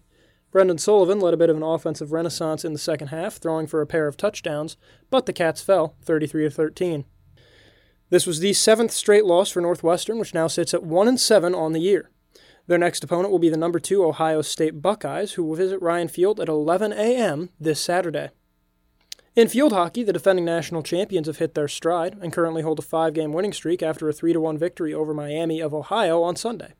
Brendan 0.50 0.78
Sullivan 0.78 1.20
led 1.20 1.34
a 1.34 1.36
bit 1.36 1.50
of 1.50 1.56
an 1.56 1.62
offensive 1.62 2.12
renaissance 2.12 2.64
in 2.64 2.72
the 2.72 2.78
second 2.78 3.08
half, 3.08 3.36
throwing 3.36 3.66
for 3.66 3.82
a 3.82 3.86
pair 3.86 4.06
of 4.06 4.16
touchdowns, 4.16 4.76
but 5.10 5.26
the 5.26 5.32
Cats 5.32 5.60
fell 5.60 5.96
33 6.02 6.44
to 6.44 6.50
13. 6.50 7.04
This 8.08 8.26
was 8.26 8.40
the 8.40 8.52
seventh 8.52 8.92
straight 8.92 9.24
loss 9.24 9.50
for 9.50 9.60
Northwestern, 9.60 10.18
which 10.18 10.34
now 10.34 10.46
sits 10.46 10.72
at 10.72 10.84
1 10.84 11.08
and 11.08 11.20
7 11.20 11.54
on 11.54 11.72
the 11.72 11.80
year. 11.80 12.10
Their 12.68 12.78
next 12.78 13.04
opponent 13.04 13.30
will 13.30 13.38
be 13.38 13.48
the 13.48 13.56
number 13.56 13.78
2 13.78 14.04
Ohio 14.04 14.42
State 14.42 14.80
Buckeyes, 14.80 15.32
who 15.32 15.44
will 15.44 15.56
visit 15.56 15.82
Ryan 15.82 16.08
Field 16.08 16.40
at 16.40 16.48
11 16.48 16.92
a.m. 16.92 17.50
this 17.60 17.80
Saturday. 17.80 18.30
In 19.36 19.48
field 19.48 19.72
hockey, 19.72 20.02
the 20.02 20.14
defending 20.14 20.46
national 20.46 20.82
champions 20.82 21.26
have 21.26 21.36
hit 21.36 21.54
their 21.54 21.68
stride 21.68 22.16
and 22.22 22.32
currently 22.32 22.62
hold 22.62 22.78
a 22.78 22.82
five 22.82 23.12
game 23.12 23.34
winning 23.34 23.52
streak 23.52 23.82
after 23.82 24.08
a 24.08 24.12
3 24.12 24.34
1 24.34 24.56
victory 24.56 24.94
over 24.94 25.12
Miami 25.12 25.60
of 25.60 25.74
Ohio 25.74 26.22
on 26.22 26.36
Sunday. 26.36 26.72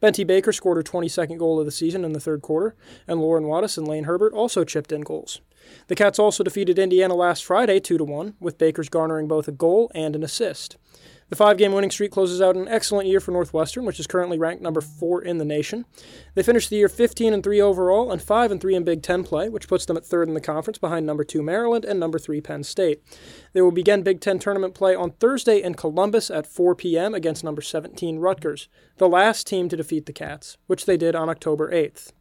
Bente 0.00 0.26
Baker 0.26 0.52
scored 0.52 0.76
her 0.76 0.82
22nd 0.82 1.38
goal 1.38 1.58
of 1.58 1.66
the 1.66 1.72
season 1.72 2.04
in 2.04 2.12
the 2.12 2.20
third 2.20 2.40
quarter, 2.40 2.76
and 3.08 3.20
Lauren 3.20 3.44
Wattis 3.44 3.76
and 3.76 3.88
Lane 3.88 4.04
Herbert 4.04 4.32
also 4.32 4.64
chipped 4.64 4.92
in 4.92 5.00
goals. 5.00 5.40
The 5.88 5.94
Cats 5.94 6.18
also 6.18 6.44
defeated 6.44 6.78
Indiana 6.78 7.14
last 7.14 7.44
Friday 7.44 7.80
2 7.80 7.96
1, 8.04 8.34
with 8.40 8.58
Baker's 8.58 8.88
garnering 8.88 9.28
both 9.28 9.48
a 9.48 9.52
goal 9.52 9.90
and 9.94 10.14
an 10.14 10.22
assist. 10.22 10.76
The 11.30 11.36
five 11.36 11.58
game 11.58 11.72
winning 11.72 11.90
streak 11.90 12.10
closes 12.10 12.40
out 12.40 12.56
an 12.56 12.68
excellent 12.68 13.06
year 13.06 13.20
for 13.20 13.32
Northwestern, 13.32 13.84
which 13.84 14.00
is 14.00 14.06
currently 14.06 14.38
ranked 14.38 14.62
number 14.62 14.80
four 14.80 15.20
in 15.20 15.36
the 15.36 15.44
nation. 15.44 15.84
They 16.34 16.42
finished 16.42 16.70
the 16.70 16.76
year 16.76 16.88
15 16.88 17.34
and 17.34 17.44
3 17.44 17.60
overall 17.60 18.10
and 18.10 18.22
5 18.22 18.50
and 18.50 18.60
3 18.60 18.74
in 18.74 18.84
Big 18.84 19.02
Ten 19.02 19.24
play, 19.24 19.50
which 19.50 19.68
puts 19.68 19.84
them 19.84 19.98
at 19.98 20.06
third 20.06 20.28
in 20.28 20.34
the 20.34 20.40
conference 20.40 20.78
behind 20.78 21.04
number 21.04 21.24
two 21.24 21.42
Maryland 21.42 21.84
and 21.84 22.00
number 22.00 22.18
three 22.18 22.40
Penn 22.40 22.64
State. 22.64 23.02
They 23.52 23.60
will 23.60 23.72
begin 23.72 24.02
Big 24.02 24.22
Ten 24.22 24.38
tournament 24.38 24.74
play 24.74 24.94
on 24.94 25.10
Thursday 25.12 25.62
in 25.62 25.74
Columbus 25.74 26.30
at 26.30 26.46
4 26.46 26.74
p.m. 26.74 27.14
against 27.14 27.44
number 27.44 27.60
17 27.60 28.18
Rutgers, 28.18 28.68
the 28.96 29.08
last 29.08 29.46
team 29.46 29.68
to 29.68 29.76
defeat 29.76 30.06
the 30.06 30.14
Cats, 30.14 30.56
which 30.66 30.86
they 30.86 30.96
did 30.96 31.14
on 31.14 31.28
October 31.28 31.70
8th. 31.70 32.12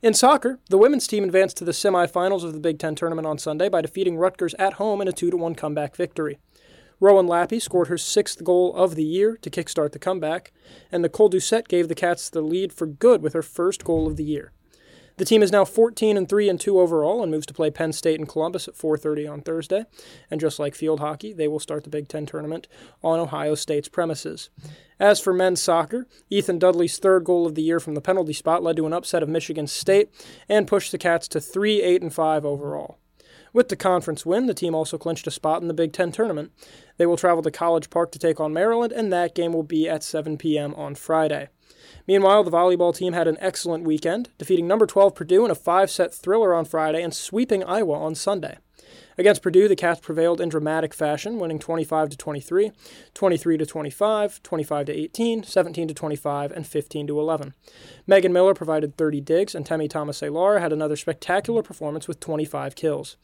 In 0.00 0.14
soccer, 0.14 0.60
the 0.70 0.78
women's 0.78 1.08
team 1.08 1.24
advanced 1.24 1.56
to 1.56 1.64
the 1.64 1.72
semifinals 1.72 2.44
of 2.44 2.52
the 2.52 2.60
Big 2.60 2.78
Ten 2.78 2.94
tournament 2.94 3.26
on 3.26 3.36
Sunday 3.36 3.68
by 3.68 3.80
defeating 3.80 4.16
Rutgers 4.16 4.54
at 4.54 4.74
home 4.74 5.00
in 5.00 5.08
a 5.08 5.12
2 5.12 5.36
1 5.36 5.56
comeback 5.56 5.96
victory. 5.96 6.38
Rowan 7.00 7.26
Lappy 7.26 7.58
scored 7.58 7.88
her 7.88 7.98
sixth 7.98 8.44
goal 8.44 8.74
of 8.76 8.94
the 8.94 9.04
year 9.04 9.36
to 9.42 9.50
kickstart 9.50 9.90
the 9.90 9.98
comeback, 9.98 10.52
and 10.92 11.02
Nicole 11.02 11.28
Doucette 11.28 11.66
gave 11.66 11.88
the 11.88 11.96
Cats 11.96 12.30
the 12.30 12.42
lead 12.42 12.72
for 12.72 12.86
good 12.86 13.22
with 13.22 13.32
her 13.32 13.42
first 13.42 13.82
goal 13.82 14.06
of 14.06 14.16
the 14.16 14.24
year. 14.24 14.52
The 15.18 15.24
team 15.24 15.42
is 15.42 15.50
now 15.50 15.64
14 15.64 16.16
and 16.16 16.28
3 16.28 16.48
and 16.48 16.60
2 16.60 16.78
overall 16.78 17.24
and 17.24 17.32
moves 17.32 17.46
to 17.46 17.54
play 17.54 17.72
Penn 17.72 17.92
State 17.92 18.20
and 18.20 18.28
Columbus 18.28 18.68
at 18.68 18.76
4:30 18.76 19.26
on 19.26 19.40
Thursday. 19.40 19.84
And 20.30 20.40
just 20.40 20.60
like 20.60 20.76
field 20.76 21.00
hockey, 21.00 21.32
they 21.32 21.48
will 21.48 21.58
start 21.58 21.82
the 21.82 21.90
Big 21.90 22.06
10 22.06 22.24
tournament 22.24 22.68
on 23.02 23.18
Ohio 23.18 23.56
State's 23.56 23.88
premises. 23.88 24.48
As 25.00 25.18
for 25.18 25.32
men's 25.34 25.60
soccer, 25.60 26.06
Ethan 26.30 26.60
Dudley's 26.60 26.98
third 26.98 27.24
goal 27.24 27.46
of 27.46 27.56
the 27.56 27.62
year 27.62 27.80
from 27.80 27.96
the 27.96 28.00
penalty 28.00 28.32
spot 28.32 28.62
led 28.62 28.76
to 28.76 28.86
an 28.86 28.92
upset 28.92 29.24
of 29.24 29.28
Michigan 29.28 29.66
State 29.66 30.08
and 30.48 30.68
pushed 30.68 30.92
the 30.92 30.98
Cats 30.98 31.26
to 31.28 31.40
3 31.40 31.82
8 31.82 32.00
and 32.00 32.14
5 32.14 32.46
overall. 32.46 32.98
With 33.52 33.70
the 33.70 33.76
conference 33.76 34.24
win, 34.24 34.46
the 34.46 34.54
team 34.54 34.72
also 34.72 34.98
clinched 34.98 35.26
a 35.26 35.32
spot 35.32 35.62
in 35.62 35.66
the 35.66 35.74
Big 35.74 35.92
Ten 35.92 36.12
tournament. 36.12 36.52
They 36.96 37.06
will 37.06 37.16
travel 37.16 37.42
to 37.42 37.50
College 37.50 37.90
Park 37.90 38.12
to 38.12 38.20
take 38.20 38.38
on 38.38 38.52
Maryland, 38.52 38.92
and 38.92 39.12
that 39.12 39.34
game 39.34 39.52
will 39.52 39.64
be 39.64 39.88
at 39.88 40.04
7 40.04 40.38
p.m. 40.38 40.74
on 40.76 40.94
Friday. 40.94 41.48
Meanwhile, 42.06 42.44
the 42.44 42.50
volleyball 42.50 42.94
team 42.94 43.12
had 43.12 43.28
an 43.28 43.36
excellent 43.40 43.84
weekend, 43.84 44.30
defeating 44.38 44.66
number 44.66 44.86
12 44.86 45.14
Purdue 45.14 45.44
in 45.44 45.50
a 45.50 45.54
five 45.54 45.90
set 45.90 46.14
thriller 46.14 46.54
on 46.54 46.64
Friday 46.64 47.02
and 47.02 47.14
sweeping 47.14 47.62
Iowa 47.64 47.98
on 47.98 48.14
Sunday. 48.14 48.58
Against 49.18 49.42
Purdue, 49.42 49.66
the 49.66 49.74
Cats 49.74 49.98
prevailed 49.98 50.40
in 50.40 50.48
dramatic 50.48 50.94
fashion, 50.94 51.40
winning 51.40 51.58
25 51.58 52.10
to 52.10 52.16
23, 52.16 52.70
23 53.14 53.58
to 53.58 53.66
25, 53.66 54.40
25 54.44 54.86
to 54.86 54.92
18, 54.92 55.42
17 55.42 55.88
to 55.88 55.94
25, 55.94 56.52
and 56.52 56.64
15 56.64 57.08
to 57.08 57.18
11. 57.18 57.52
Megan 58.06 58.32
Miller 58.32 58.54
provided 58.54 58.96
30 58.96 59.20
digs, 59.20 59.56
and 59.56 59.66
Temi 59.66 59.88
Thomas-Ailara 59.88 60.60
had 60.60 60.72
another 60.72 60.94
spectacular 60.94 61.64
performance 61.64 62.06
with 62.06 62.20
25 62.20 62.76
kills. 62.76 63.16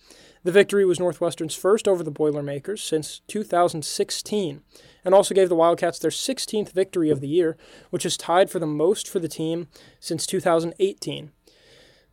The 0.43 0.51
victory 0.51 0.85
was 0.85 0.99
Northwestern's 0.99 1.55
first 1.55 1.87
over 1.87 2.03
the 2.03 2.11
Boilermakers 2.11 2.83
since 2.83 3.21
2016, 3.29 4.63
and 5.05 5.15
also 5.15 5.33
gave 5.33 5.49
the 5.49 5.55
Wildcats 5.55 6.01
their 6.01 6.11
16th 6.11 6.73
victory 6.73 7.09
of 7.09 7.21
the 7.21 7.29
year, 7.29 7.57
which 7.91 8.05
is 8.05 8.17
tied 8.17 8.51
for 8.51 8.59
the 8.59 8.67
most 8.67 9.09
for 9.09 9.21
the 9.21 9.29
team 9.29 9.69
since 10.01 10.27
2018. 10.27 11.31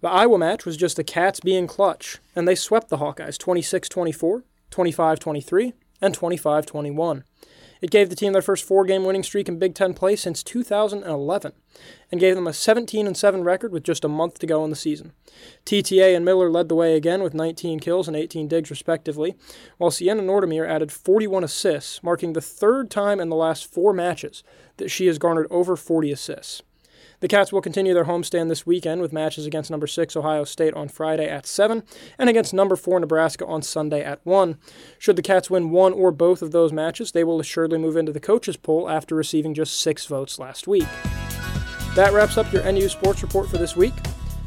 The 0.01 0.09
Iowa 0.09 0.39
match 0.39 0.65
was 0.65 0.77
just 0.77 0.95
the 0.95 1.03
Cats 1.03 1.39
being 1.39 1.67
clutch, 1.67 2.17
and 2.35 2.47
they 2.47 2.55
swept 2.55 2.89
the 2.89 2.97
Hawkeyes 2.97 3.37
26 3.37 3.87
24, 3.87 4.43
25 4.71 5.19
23, 5.19 5.73
and 6.01 6.13
25 6.15 6.65
21. 6.65 7.23
It 7.81 7.91
gave 7.91 8.09
the 8.09 8.15
team 8.15 8.33
their 8.33 8.41
first 8.41 8.63
four 8.63 8.83
game 8.83 9.05
winning 9.05 9.21
streak 9.21 9.47
in 9.47 9.59
Big 9.59 9.75
Ten 9.75 9.93
play 9.93 10.15
since 10.15 10.41
2011 10.41 11.53
and 12.11 12.19
gave 12.19 12.33
them 12.33 12.47
a 12.47 12.53
17 12.53 13.13
7 13.13 13.43
record 13.43 13.71
with 13.71 13.83
just 13.83 14.03
a 14.03 14.07
month 14.07 14.39
to 14.39 14.47
go 14.47 14.63
in 14.63 14.71
the 14.71 14.75
season. 14.75 15.11
TTA 15.67 16.15
and 16.15 16.25
Miller 16.25 16.49
led 16.49 16.67
the 16.67 16.75
way 16.75 16.95
again 16.95 17.21
with 17.21 17.35
19 17.35 17.79
kills 17.79 18.07
and 18.07 18.17
18 18.17 18.47
digs, 18.47 18.71
respectively, 18.71 19.35
while 19.77 19.91
Sienna 19.91 20.23
Nordemir 20.23 20.67
added 20.67 20.91
41 20.91 21.43
assists, 21.43 22.01
marking 22.01 22.33
the 22.33 22.41
third 22.41 22.89
time 22.89 23.19
in 23.19 23.29
the 23.29 23.35
last 23.35 23.71
four 23.71 23.93
matches 23.93 24.41
that 24.77 24.89
she 24.89 25.05
has 25.05 25.19
garnered 25.19 25.47
over 25.51 25.75
40 25.75 26.11
assists. 26.11 26.63
The 27.21 27.27
Cats 27.27 27.53
will 27.53 27.61
continue 27.61 27.93
their 27.93 28.05
homestand 28.05 28.49
this 28.49 28.65
weekend 28.65 28.99
with 28.99 29.13
matches 29.13 29.45
against 29.45 29.69
number 29.69 29.85
6 29.85 30.15
Ohio 30.15 30.43
State 30.43 30.73
on 30.73 30.87
Friday 30.87 31.29
at 31.29 31.45
7 31.45 31.83
and 32.17 32.29
against 32.31 32.51
number 32.51 32.75
4 32.75 32.99
Nebraska 32.99 33.45
on 33.45 33.61
Sunday 33.61 34.03
at 34.03 34.25
1. 34.25 34.57
Should 34.97 35.17
the 35.17 35.21
Cats 35.21 35.47
win 35.47 35.69
one 35.69 35.93
or 35.93 36.11
both 36.11 36.41
of 36.41 36.51
those 36.51 36.73
matches, 36.73 37.11
they 37.11 37.23
will 37.23 37.39
assuredly 37.39 37.77
move 37.77 37.95
into 37.95 38.11
the 38.11 38.19
coaches 38.19 38.57
poll 38.57 38.89
after 38.89 39.13
receiving 39.13 39.53
just 39.53 39.79
6 39.81 40.07
votes 40.07 40.39
last 40.39 40.67
week. 40.67 40.87
That 41.93 42.11
wraps 42.11 42.39
up 42.39 42.51
your 42.51 42.69
NU 42.69 42.89
Sports 42.89 43.21
Report 43.21 43.47
for 43.47 43.59
this 43.59 43.75
week. 43.75 43.93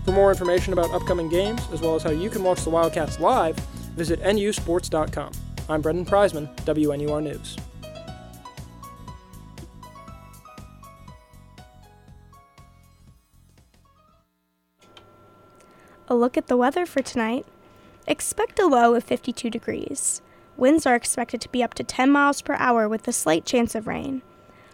For 0.04 0.10
more 0.10 0.32
information 0.32 0.72
about 0.72 0.90
upcoming 0.90 1.28
games, 1.28 1.62
as 1.72 1.80
well 1.80 1.94
as 1.94 2.02
how 2.02 2.10
you 2.10 2.28
can 2.28 2.42
watch 2.42 2.64
the 2.64 2.70
Wildcats 2.70 3.20
live, 3.20 3.56
visit 3.94 4.20
nusports.com. 4.20 5.30
I'm 5.68 5.80
Brendan 5.80 6.06
Prizman, 6.06 6.52
WNUR 6.64 7.22
News. 7.22 7.56
A 16.14 16.22
look 16.24 16.36
at 16.36 16.46
the 16.46 16.56
weather 16.56 16.86
for 16.86 17.02
tonight. 17.02 17.44
Expect 18.06 18.60
a 18.60 18.68
low 18.68 18.94
of 18.94 19.02
52 19.02 19.50
degrees. 19.50 20.22
Winds 20.56 20.86
are 20.86 20.94
expected 20.94 21.40
to 21.40 21.48
be 21.48 21.60
up 21.60 21.74
to 21.74 21.82
10 21.82 22.08
miles 22.08 22.40
per 22.40 22.54
hour 22.54 22.88
with 22.88 23.08
a 23.08 23.12
slight 23.12 23.44
chance 23.44 23.74
of 23.74 23.88
rain. 23.88 24.22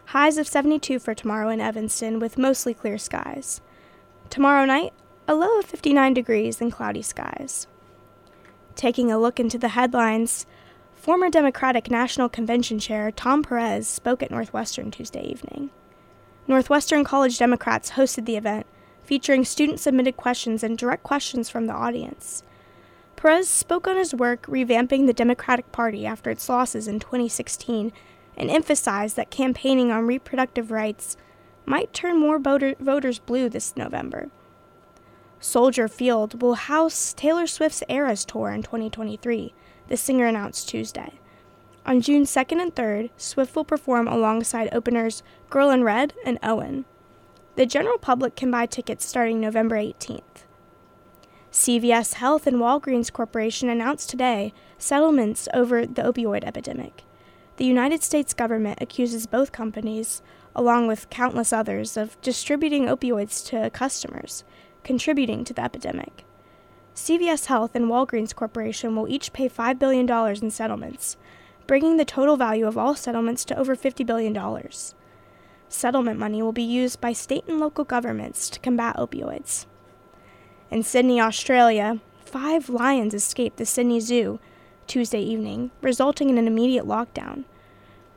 Highs 0.08 0.36
of 0.36 0.46
72 0.46 0.98
for 0.98 1.14
tomorrow 1.14 1.48
in 1.48 1.58
Evanston 1.58 2.18
with 2.18 2.36
mostly 2.36 2.74
clear 2.74 2.98
skies. 2.98 3.62
Tomorrow 4.28 4.66
night, 4.66 4.92
a 5.26 5.34
low 5.34 5.58
of 5.58 5.64
59 5.64 6.12
degrees 6.12 6.60
and 6.60 6.70
cloudy 6.70 7.00
skies. 7.00 7.66
Taking 8.76 9.10
a 9.10 9.18
look 9.18 9.40
into 9.40 9.56
the 9.56 9.68
headlines, 9.68 10.44
former 10.94 11.30
Democratic 11.30 11.90
National 11.90 12.28
Convention 12.28 12.78
Chair 12.78 13.10
Tom 13.10 13.42
Perez 13.42 13.88
spoke 13.88 14.22
at 14.22 14.30
Northwestern 14.30 14.90
Tuesday 14.90 15.22
evening. 15.22 15.70
Northwestern 16.46 17.02
College 17.02 17.38
Democrats 17.38 17.92
hosted 17.92 18.26
the 18.26 18.36
event 18.36 18.66
featuring 19.10 19.44
student 19.44 19.80
submitted 19.80 20.16
questions 20.16 20.62
and 20.62 20.78
direct 20.78 21.02
questions 21.02 21.50
from 21.50 21.66
the 21.66 21.72
audience. 21.72 22.44
Perez 23.16 23.48
spoke 23.48 23.88
on 23.88 23.96
his 23.96 24.14
work 24.14 24.46
revamping 24.46 25.08
the 25.08 25.12
Democratic 25.12 25.72
Party 25.72 26.06
after 26.06 26.30
its 26.30 26.48
losses 26.48 26.86
in 26.86 27.00
2016 27.00 27.92
and 28.36 28.50
emphasized 28.52 29.16
that 29.16 29.28
campaigning 29.28 29.90
on 29.90 30.06
reproductive 30.06 30.70
rights 30.70 31.16
might 31.66 31.92
turn 31.92 32.20
more 32.20 32.38
voter- 32.38 32.76
voters 32.78 33.18
blue 33.18 33.48
this 33.48 33.76
November. 33.76 34.28
Soldier 35.40 35.88
Field 35.88 36.40
will 36.40 36.54
house 36.54 37.12
Taylor 37.12 37.48
Swift's 37.48 37.82
Eras 37.88 38.24
Tour 38.24 38.52
in 38.52 38.62
2023, 38.62 39.52
the 39.88 39.96
singer 39.96 40.26
announced 40.26 40.68
Tuesday. 40.68 41.14
On 41.84 42.00
June 42.00 42.22
2nd 42.22 42.62
and 42.62 42.72
3rd, 42.76 43.10
Swift 43.16 43.56
will 43.56 43.64
perform 43.64 44.06
alongside 44.06 44.68
openers 44.70 45.24
Girl 45.48 45.70
in 45.70 45.82
Red 45.82 46.14
and 46.24 46.38
Owenn. 46.44 46.84
The 47.60 47.66
general 47.66 47.98
public 47.98 48.36
can 48.36 48.50
buy 48.50 48.64
tickets 48.64 49.04
starting 49.04 49.38
November 49.38 49.76
18th. 49.76 50.46
CVS 51.52 52.14
Health 52.14 52.46
and 52.46 52.56
Walgreens 52.56 53.12
Corporation 53.12 53.68
announced 53.68 54.08
today 54.08 54.54
settlements 54.78 55.46
over 55.52 55.84
the 55.84 56.00
opioid 56.00 56.42
epidemic. 56.42 57.04
The 57.58 57.66
United 57.66 58.02
States 58.02 58.32
government 58.32 58.78
accuses 58.80 59.26
both 59.26 59.52
companies, 59.52 60.22
along 60.56 60.86
with 60.86 61.10
countless 61.10 61.52
others, 61.52 61.98
of 61.98 62.18
distributing 62.22 62.86
opioids 62.86 63.46
to 63.48 63.68
customers, 63.68 64.42
contributing 64.82 65.44
to 65.44 65.52
the 65.52 65.62
epidemic. 65.62 66.24
CVS 66.94 67.44
Health 67.44 67.74
and 67.74 67.90
Walgreens 67.90 68.34
Corporation 68.34 68.96
will 68.96 69.06
each 69.06 69.34
pay 69.34 69.50
$5 69.50 69.78
billion 69.78 70.10
in 70.42 70.50
settlements, 70.50 71.18
bringing 71.66 71.98
the 71.98 72.06
total 72.06 72.38
value 72.38 72.66
of 72.66 72.78
all 72.78 72.94
settlements 72.94 73.44
to 73.44 73.58
over 73.58 73.76
$50 73.76 74.06
billion. 74.06 74.34
Settlement 75.72 76.18
money 76.18 76.42
will 76.42 76.52
be 76.52 76.64
used 76.64 77.00
by 77.00 77.12
state 77.12 77.44
and 77.46 77.60
local 77.60 77.84
governments 77.84 78.50
to 78.50 78.58
combat 78.58 78.96
opioids. 78.96 79.66
In 80.68 80.82
Sydney, 80.82 81.20
Australia, 81.20 82.00
five 82.24 82.68
lions 82.68 83.14
escaped 83.14 83.56
the 83.56 83.64
Sydney 83.64 84.00
Zoo 84.00 84.40
Tuesday 84.88 85.20
evening, 85.20 85.70
resulting 85.80 86.28
in 86.28 86.38
an 86.38 86.48
immediate 86.48 86.86
lockdown. 86.86 87.44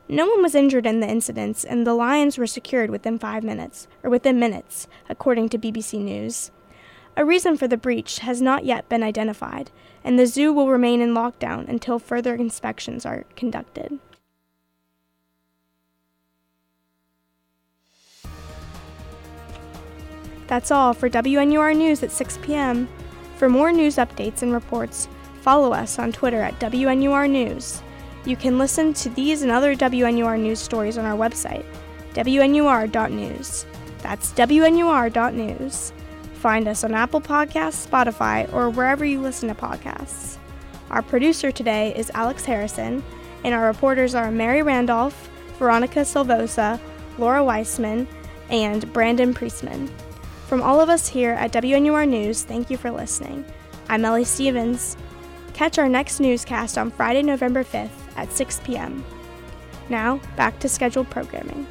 No 0.08 0.26
one 0.26 0.42
was 0.42 0.56
injured 0.56 0.84
in 0.84 0.98
the 0.98 1.08
incidents, 1.08 1.64
and 1.64 1.86
the 1.86 1.94
lions 1.94 2.36
were 2.36 2.46
secured 2.48 2.90
within 2.90 3.20
five 3.20 3.44
minutes, 3.44 3.86
or 4.02 4.10
within 4.10 4.40
minutes, 4.40 4.88
according 5.08 5.48
to 5.50 5.58
BBC 5.58 6.00
News. 6.00 6.50
A 7.16 7.24
reason 7.24 7.56
for 7.56 7.68
the 7.68 7.76
breach 7.76 8.18
has 8.18 8.42
not 8.42 8.64
yet 8.64 8.88
been 8.88 9.04
identified, 9.04 9.70
and 10.02 10.18
the 10.18 10.26
zoo 10.26 10.52
will 10.52 10.68
remain 10.68 11.00
in 11.00 11.14
lockdown 11.14 11.68
until 11.68 12.00
further 12.00 12.34
inspections 12.34 13.06
are 13.06 13.26
conducted. 13.36 14.00
That's 20.46 20.70
all 20.70 20.92
for 20.92 21.08
WNUR 21.08 21.76
News 21.76 22.02
at 22.02 22.10
6 22.10 22.38
p.m. 22.42 22.88
For 23.36 23.48
more 23.48 23.72
news 23.72 23.96
updates 23.96 24.42
and 24.42 24.52
reports, 24.52 25.08
follow 25.40 25.72
us 25.72 25.98
on 25.98 26.12
Twitter 26.12 26.40
at 26.40 26.58
WNUR 26.60 27.28
News. 27.28 27.82
You 28.24 28.36
can 28.36 28.58
listen 28.58 28.94
to 28.94 29.08
these 29.10 29.42
and 29.42 29.50
other 29.50 29.74
WNUR 29.74 30.38
news 30.38 30.58
stories 30.58 30.96
on 30.96 31.04
our 31.04 31.16
website, 31.16 31.64
WNUR.news. 32.14 33.66
That's 34.02 34.32
WNUR.news. 34.32 35.92
Find 36.34 36.68
us 36.68 36.84
on 36.84 36.94
Apple 36.94 37.20
Podcasts, 37.20 37.86
Spotify, 37.86 38.52
or 38.52 38.70
wherever 38.70 39.04
you 39.04 39.20
listen 39.20 39.48
to 39.48 39.54
podcasts. 39.54 40.36
Our 40.90 41.02
producer 41.02 41.50
today 41.50 41.94
is 41.96 42.10
Alex 42.14 42.44
Harrison, 42.44 43.02
and 43.44 43.54
our 43.54 43.66
reporters 43.66 44.14
are 44.14 44.30
Mary 44.30 44.62
Randolph, 44.62 45.30
Veronica 45.58 46.00
Silvosa, 46.00 46.78
Laura 47.18 47.42
Weissman, 47.42 48.06
and 48.50 48.90
Brandon 48.92 49.32
Priestman. 49.32 49.90
From 50.54 50.62
all 50.62 50.80
of 50.80 50.88
us 50.88 51.08
here 51.08 51.32
at 51.32 51.50
WNUR 51.50 52.08
News, 52.08 52.44
thank 52.44 52.70
you 52.70 52.76
for 52.76 52.88
listening. 52.88 53.44
I'm 53.88 54.04
Ellie 54.04 54.22
Stevens. 54.22 54.96
Catch 55.52 55.80
our 55.80 55.88
next 55.88 56.20
newscast 56.20 56.78
on 56.78 56.92
Friday, 56.92 57.22
November 57.22 57.64
5th 57.64 57.90
at 58.14 58.30
6 58.30 58.60
p.m. 58.62 59.04
Now, 59.88 60.20
back 60.36 60.60
to 60.60 60.68
scheduled 60.68 61.10
programming. 61.10 61.66